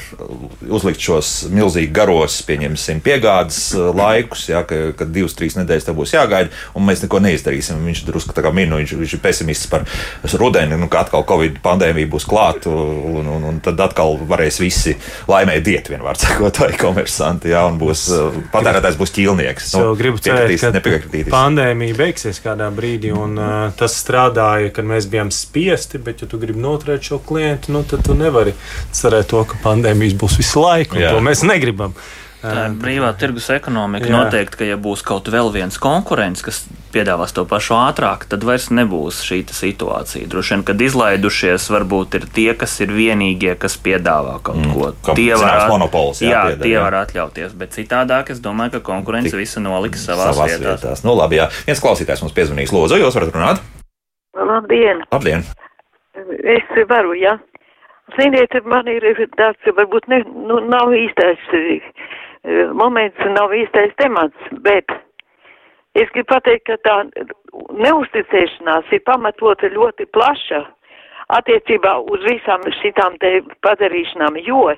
[0.68, 5.98] uzlikt šos milzīgi garos, pieņemsim, piegādes uh, laikus, jā, ka, ka divas, trīs nedēļas tev
[6.00, 7.84] būs jāgaida, un mēs neko neizdarīsim.
[7.86, 9.86] Viņš drusku tā kā min, nu, viņš, viņš ir pesimists par
[10.40, 14.96] rudeni, nu, ka atkal Covid pandēmija būs klāta, un, un, un tad atkal varēs visi
[15.28, 18.08] laimēt diet, vienmēr sakot, vai komersanti, jā, un būs
[18.52, 19.72] patērētājs būs ķīlnieks.
[19.78, 25.32] Nu, gribu cerēt, ka pandēmija beigsies kādā brīdī, un uh, tas strādāja, kad mēs bijām
[25.34, 26.00] spiesti.
[26.02, 28.54] Bet, ja tu gribi noturēt šo klientu, nu, tad tu nevari
[28.96, 31.00] cerēt to, ka pandēmijas būs visu laiku.
[31.00, 31.14] Jā.
[31.16, 31.96] To mēs negribam.
[32.42, 34.06] Tā ir brīvā tirgus ekonomika.
[34.06, 34.12] Jā.
[34.12, 36.60] Noteikti, ka ja būs kaut vēl viens konkurents, kas
[36.92, 40.28] piedāvās to pašu ātrāk, tad vairs nebūs šī situācija.
[40.30, 44.92] Droši vien, kad izlaidušies, varbūt ir tie, kas ir vienīgie, kas piedāvā kaut Mm, ko.
[45.02, 46.82] kam Tie at- monopols, jā, jā, pieder, tie jā.
[46.84, 50.80] var atļauties, bet citādāk es domāju, ka konkurence Tik- visu noliks savās, savās vietās.
[50.84, 51.04] vietās.
[51.04, 51.48] Nu, labi, jā.
[51.66, 52.70] Viens klausītājs mums piezvanīs.
[52.72, 53.60] Lūdzu, jūs varat runāt?
[54.36, 55.02] Labdien!
[55.12, 55.44] Labdien!
[56.44, 57.38] Es varu, jā.
[58.16, 59.02] Ziniet, man ir
[59.36, 61.42] tāds, varbūt ne, nu, nav īstais
[62.74, 64.92] moments, nav īstais temats, bet
[65.98, 66.96] es gribu pateikt, ka tā
[67.82, 70.62] neusticēšanās ir pamatota ļoti plaša
[71.38, 74.70] attiecībā uz visām šitām te padarīšanām, jo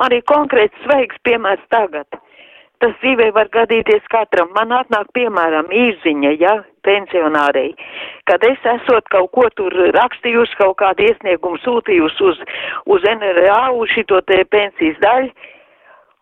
[0.00, 2.08] man ir konkrēts sveiks piemērs tagad.
[2.82, 4.48] Tas dzīvē var gadīties katram.
[4.56, 7.76] Man atnāk, piemēram, īziņa, ja, pensionārei,
[8.26, 12.40] kad es esot kaut ko tur rakstījusi, kaut kādu iesniegumu sūtījusi uz,
[12.90, 15.30] uz NRA, uz šito te pensijas daļu,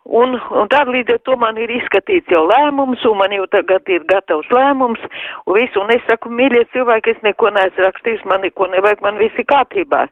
[0.05, 3.89] un, un tad līdz ar to man ir izskatīts jau lēmums, un man jau tagad
[3.93, 5.05] ir gatavs lēmums,
[5.47, 9.21] un visu, un es saku, mīļie cilvēki, es neko neesmu rakstījis, man neko nevajag, man
[9.21, 10.09] viss ir kārtībā.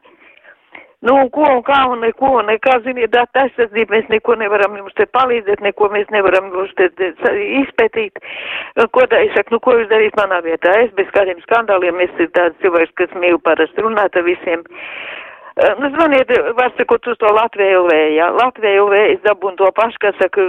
[0.99, 4.95] Nu, ko un kā un neko, un nekā, ziniet, data aizsardzība, mēs neko nevaram jums
[4.97, 6.89] te palīdzēt, neko mēs nevaram jums te,
[7.61, 8.19] izpētīt.
[8.91, 10.73] Ko tā, es saku, nu, ko jūs darīt manā vietā?
[10.83, 14.67] Es bez kādiem skandāliem, es ir tāds cilvēks, kas mīl parasti runāt ar visiem.
[15.79, 18.29] Nu, zvaniet, var sakot, uz to Latviju LV, jā.
[18.35, 20.45] Latviju LV, es dabūnu to pašu, kas saka,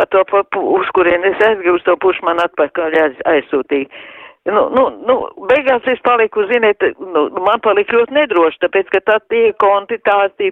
[0.00, 0.42] par to, pa,
[0.78, 3.86] uz kurien es aizgāju, uz to pušu man atpakaļ aiz, aizsūtīja.
[4.42, 5.14] Nu, nu, nu,
[5.46, 10.34] beigās es paliku, ziniet, nu, man palika ļoti nedroši, tāpēc, ka tā tie konti, tās
[10.34, 10.48] tie,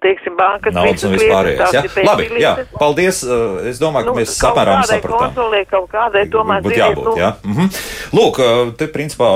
[0.00, 0.72] teiksim, bankas.
[0.72, 1.82] Naudas un vispārējais, jā.
[2.08, 3.20] Labi, jā, paldies.
[3.68, 5.34] Es domāju, ka nu, mēs samērām sapratām.
[5.34, 7.34] Konsolē, kaut kādai, tomēr, Būtu jābūt, nu, jā.
[7.44, 7.68] Mhm.
[8.16, 8.40] Lūk,
[8.80, 9.34] te principā,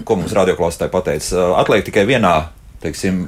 [0.00, 2.38] ko mums radioklāstāji pateica, atliek tikai vienā,
[2.82, 3.26] teiksim,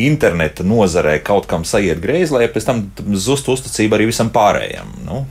[0.00, 2.86] interneta nozarē kaut kam saiet greizi, lai pēc tam
[3.18, 4.96] zust uzticība arī visam pārējiem.
[5.08, 5.24] Nu.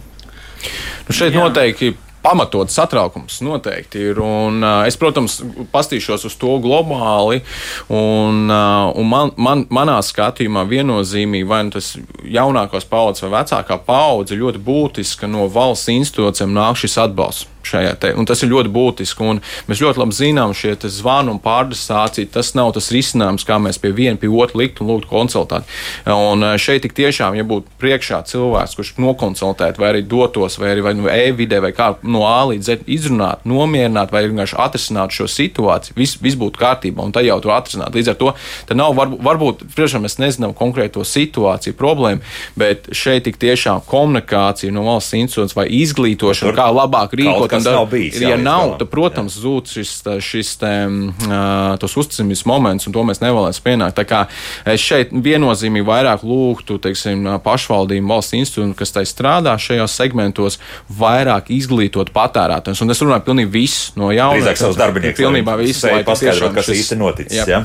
[1.07, 1.47] Nu šeit Jā.
[1.47, 4.19] noteikti pamatots satraukums noteikti ir.
[4.21, 5.39] Un, uh, es, protams,
[5.73, 7.41] pastīšos uz to globāli.
[7.87, 11.93] Un, uh, un man, man, manā skatījumā viennozīmīgi, vai nu tas
[12.23, 18.13] jaunākās paudzes vai vecākā paudze, ļoti būtiska no valsts institūcijām nāk šis atbalsts šajā te.
[18.17, 19.25] Un tas ir ļoti būtiski.
[19.29, 23.79] Un mēs ļoti labi zinām, šie zvanu un pārdesācija, tas nav tas risinājums, kā mēs
[23.81, 25.67] pie viena, pie otra likt un lūgt konsultēt.
[26.09, 30.73] Un eh, šeit tik tiešām, ja būtu priekšā cilvēks, kurš nokonsultētu, vai arī dotos, vai
[30.73, 35.15] arī vai nu e-vidē, vai kā no A līdz Z izrunāt, nomierināt, vai vienkārši atrisināt
[35.15, 37.95] šo situāciju, viss vis būtu kārtībā, un tā jau tur atrisināt.
[37.95, 38.33] Līdz ar to
[38.77, 42.23] nav varbūt, varbūt priekšā mēs nezinām konkrēto situāciju, problēmu,
[42.59, 47.87] bet šeit tik tiešām komunikācija no valsts institūcijas vai izglītošana, kā labāk rīkoties kas nav
[47.91, 48.19] bijis.
[48.21, 49.43] Jā, ja nav, tad, protams, jā.
[49.45, 49.93] zūd šis,
[50.25, 53.97] šis te, uh, uzticamības moments, un to mēs nevēlamies pienākt.
[53.99, 54.21] Tā kā
[54.69, 60.59] es šeit viennozīmīgi vairāk lūgtu, teiksim, pašvaldību valsts institūtu, kas tai strādā šajos segmentos,
[60.99, 62.83] vairāk izglītot patērētājus.
[62.85, 64.37] Un es runāju pilnīgi visu no jauna.
[64.39, 65.19] Drīzāk savus darbiniekus.
[65.19, 65.57] Pilnībā.
[65.59, 66.83] Lai paskaidrot, kas šis...
[66.83, 67.41] īsti noticis.
[67.41, 67.61] Jā.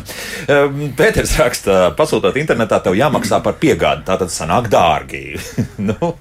[0.48, 0.60] Jā.
[0.98, 4.06] Pēters raksta, pasūtot internetā, tev jāmaksā par piegādi.
[4.08, 5.24] Tā tad sanāk dārgi.
[5.88, 6.14] nu,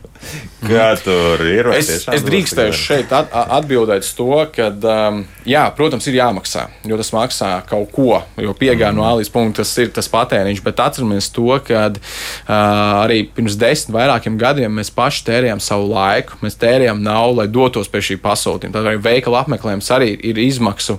[0.63, 1.71] kā tur ir?
[1.77, 6.97] Es, es drīkstēju šeit at, atbildēt uz to, ka, um, jā, protams, ir jāmaksā, jo
[6.99, 8.99] tas maksā kaut ko, jo piegāja mm.
[8.99, 12.03] no A līdz punktam tas ir tas patēriņš, bet atceramies to, ka uh,
[13.03, 17.91] arī pirms desmit vairākiem gadiem mēs paši tērējām savu laiku, mēs tērējām naudu, lai dotos
[17.91, 18.73] pie šī pasūtījuma.
[18.75, 20.97] Tad arī veikala apmeklējums arī ir izmaksu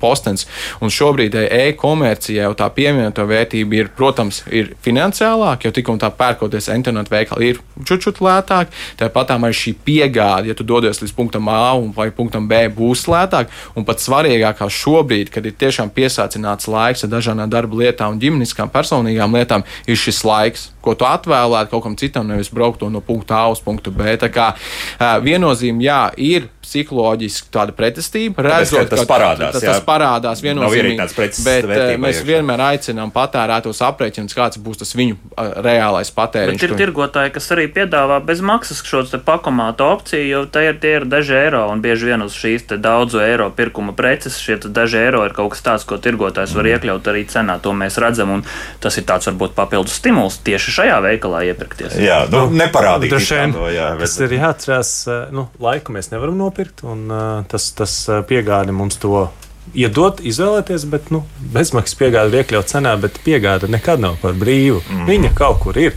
[0.00, 0.46] postens,
[0.82, 6.10] un šobrīd e-komercijā jau tā pievienotā vērtība ir, protams, ir finansiālāka, jo tik un tā
[6.14, 11.48] pērkoties internetu veikalā ir čučut lētāk, tāpat arī šī piegāde, ja tu dodies līdz punktam
[11.52, 13.52] A vai punktam B būs lētāk.
[13.78, 18.72] Un pats svarīgākais šobrīd, kad ir tiešām piesācināts laiks ar dažādām darba lietām un ģimeniskām
[18.74, 23.42] personīgām lietām, ir šis laiks, ko tu atvēlētu kaut kam citam, nevis braukt no punkta
[23.44, 24.16] A uz punktu B.
[24.20, 24.52] Tā kā
[24.98, 28.44] viennozīmīgi, jā, ir psiholoģiski tāda pretestība.
[28.44, 29.56] Redzot, tas parādās.
[29.56, 31.08] Tas, tas parādās viennozīmīgi.
[31.46, 31.68] Bet
[32.00, 35.16] mēs vienmēr aicinām patērētos aprēķinus, kāds būs tas viņu
[35.64, 36.60] reālais patēriņš.
[36.60, 40.96] Bet ir tirgotāji, kas arī piedāvā bez maksas šo pakomātu opciju, jo tie ir, tie
[41.00, 45.24] ir daži eiro un bieži vien uz šīs daudzu eiro pirkuma preces šie daži eiro
[45.26, 46.74] ir kaut kas tāds, ko tirgotājs var mm.
[46.76, 47.58] iekļaut arī cenā.
[47.64, 48.44] To mēs redzam, un
[48.82, 51.98] tas ir tāds varbūt papildus stimuls tieši šajā veikalā iepirkties.
[52.02, 53.14] Jā, nu, neparādīt.
[53.14, 54.06] To, jā, bet...
[54.06, 54.92] Tas ir jāatcerās,
[55.34, 57.92] nu, laiku mēs nevaram nopirkt nopirkt, un uh, tas, tas
[58.26, 59.28] piegāde mums to
[59.74, 61.22] iedot, izvēlēties, bet nu,
[61.54, 64.82] bezmaksas piegāde ir iekļauts cenā, bet piegāde nekad nav par brīvu.
[64.90, 65.06] Mm.
[65.06, 65.94] Viņa kaut kur ir.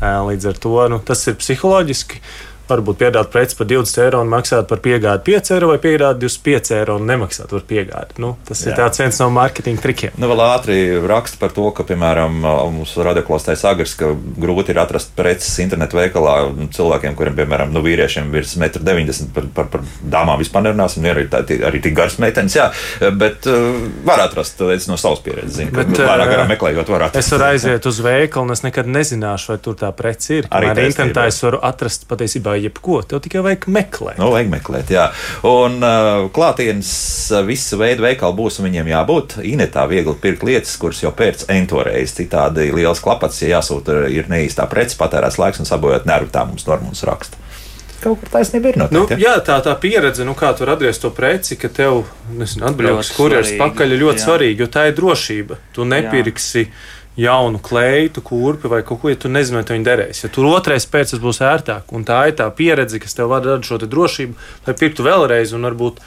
[0.00, 2.22] Līdz ar to nu, tas ir psiholoģiski
[2.70, 6.74] varbūt piedāvāt preci par 20 eiro un maksāt par piegādi 5 eiro vai piegādi 25
[6.78, 8.18] eiro un nemaksāt par piegādi.
[8.22, 8.74] Nu, tas Jā.
[8.74, 10.16] ir viens no mārketinga trikiem.
[10.20, 10.78] Nu, vēl ātri
[11.10, 12.40] raksta par to, ka, piemēram,
[12.74, 16.36] mums radioklāstais agrs, ka grūti ir atrast preces internetu veikalā
[16.76, 21.26] cilvēkiem, kuriem, piemēram, nu, vīriešiem virs 1,90 m, par, par, par dāmām vispār nerunāsim, arī,
[21.32, 22.68] tā, arī tik garas meitenes, jā,
[23.20, 24.60] bet uh, var atrast
[24.90, 27.26] no savas pieredzes, zinu, bet, ka vairāk garā meklējot var atrast.
[27.26, 30.48] Es varu aiziet uz veikalu un es nekad nezināšu, vai tur tā prece ir.
[30.54, 34.20] Arī internetā es varu atrast patiesībā jebko, tev tikai vajag meklēt.
[34.20, 35.08] Nu, vajag meklēt, jā.
[35.48, 36.92] Un uh, klātienes
[37.32, 39.36] uh, visu veidu veikalu būs un viņiem jābūt.
[39.50, 42.14] Inetā viegli pirkt lietas, kuras jau pēc entoreiz.
[42.16, 46.68] Citādi liels klapats, ja jāsūta ir neīstā prece, patērēts laiks un sabojāt nervu, tā mums
[46.70, 47.40] Normons raksta
[48.00, 49.18] kaut kur taisnība ir noteikti.
[49.18, 52.06] Nu, jā, tā, tā pieredze, nu, kā tur atgriezt to preci, ka tev
[52.40, 54.24] atbrauks kurjeris pakaļ, ir ļoti jā.
[54.24, 55.60] svarīgi, jo tā ir drošība.
[55.76, 56.64] Tu nepirksi.
[56.64, 60.22] Jā jaunu kleitu, kurpi vai kaut ko, ja tu nezini, vai viņi derēs.
[60.24, 63.42] Ja tur otrais pēc tam būs ērtāk, un tā ir tā pieredze, kas tev var
[63.44, 64.38] dot šo drošību,
[64.68, 66.00] lai pirktu vēlreiz un varbūt.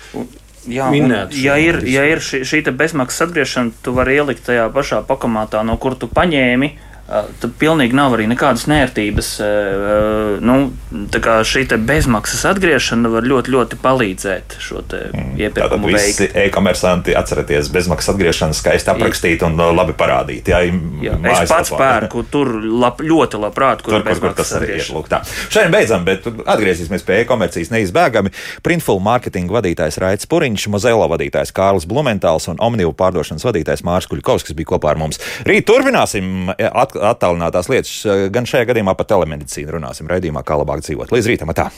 [0.63, 5.01] Jā, minēt, ja ir, ja ir šī, šī bezmaksas atgriešana, tu vari ielikt tajā pašā
[5.03, 6.69] pakomātā, no kur tu paņēmi
[7.03, 9.29] Tad pilnīgi nav arī nekādas nērtības.
[10.43, 10.55] Nu,
[11.43, 16.21] šī bezmaksas atgriešana var ļoti, ļoti palīdzēt šo mm, iepirkumu veikt.
[16.23, 20.47] Visi e-komersanti atcerieties, bezmaksas atgriešana skaisti aprakstīt un labi parādīt.
[20.53, 20.61] Jā,
[21.03, 24.87] jā, es pats pērku tur lab, ļoti labprāt, kur, tur, kur, kur tas arī ir.
[24.87, 28.31] Šodien beidzam, bet atgriezīsimies pie e-komercijas neizbēgami.
[28.63, 34.55] Printful marketinga vadītājs Raits Puriņš, Mozelo vadītājs Kārlis Blumentāls un Omnivu pārdošanas vadītājs Mārs Kuļkovskis
[34.55, 35.19] bija kopā ar mums.
[35.49, 37.95] Rīt turpināsim at attālinātās lietas,
[38.33, 41.13] gan šajā gadījumā par telemedicīnu runāsim raidījumā, kā labāk dzīvot.
[41.15, 41.53] Līdz rītam!
[41.57, 41.71] Tā.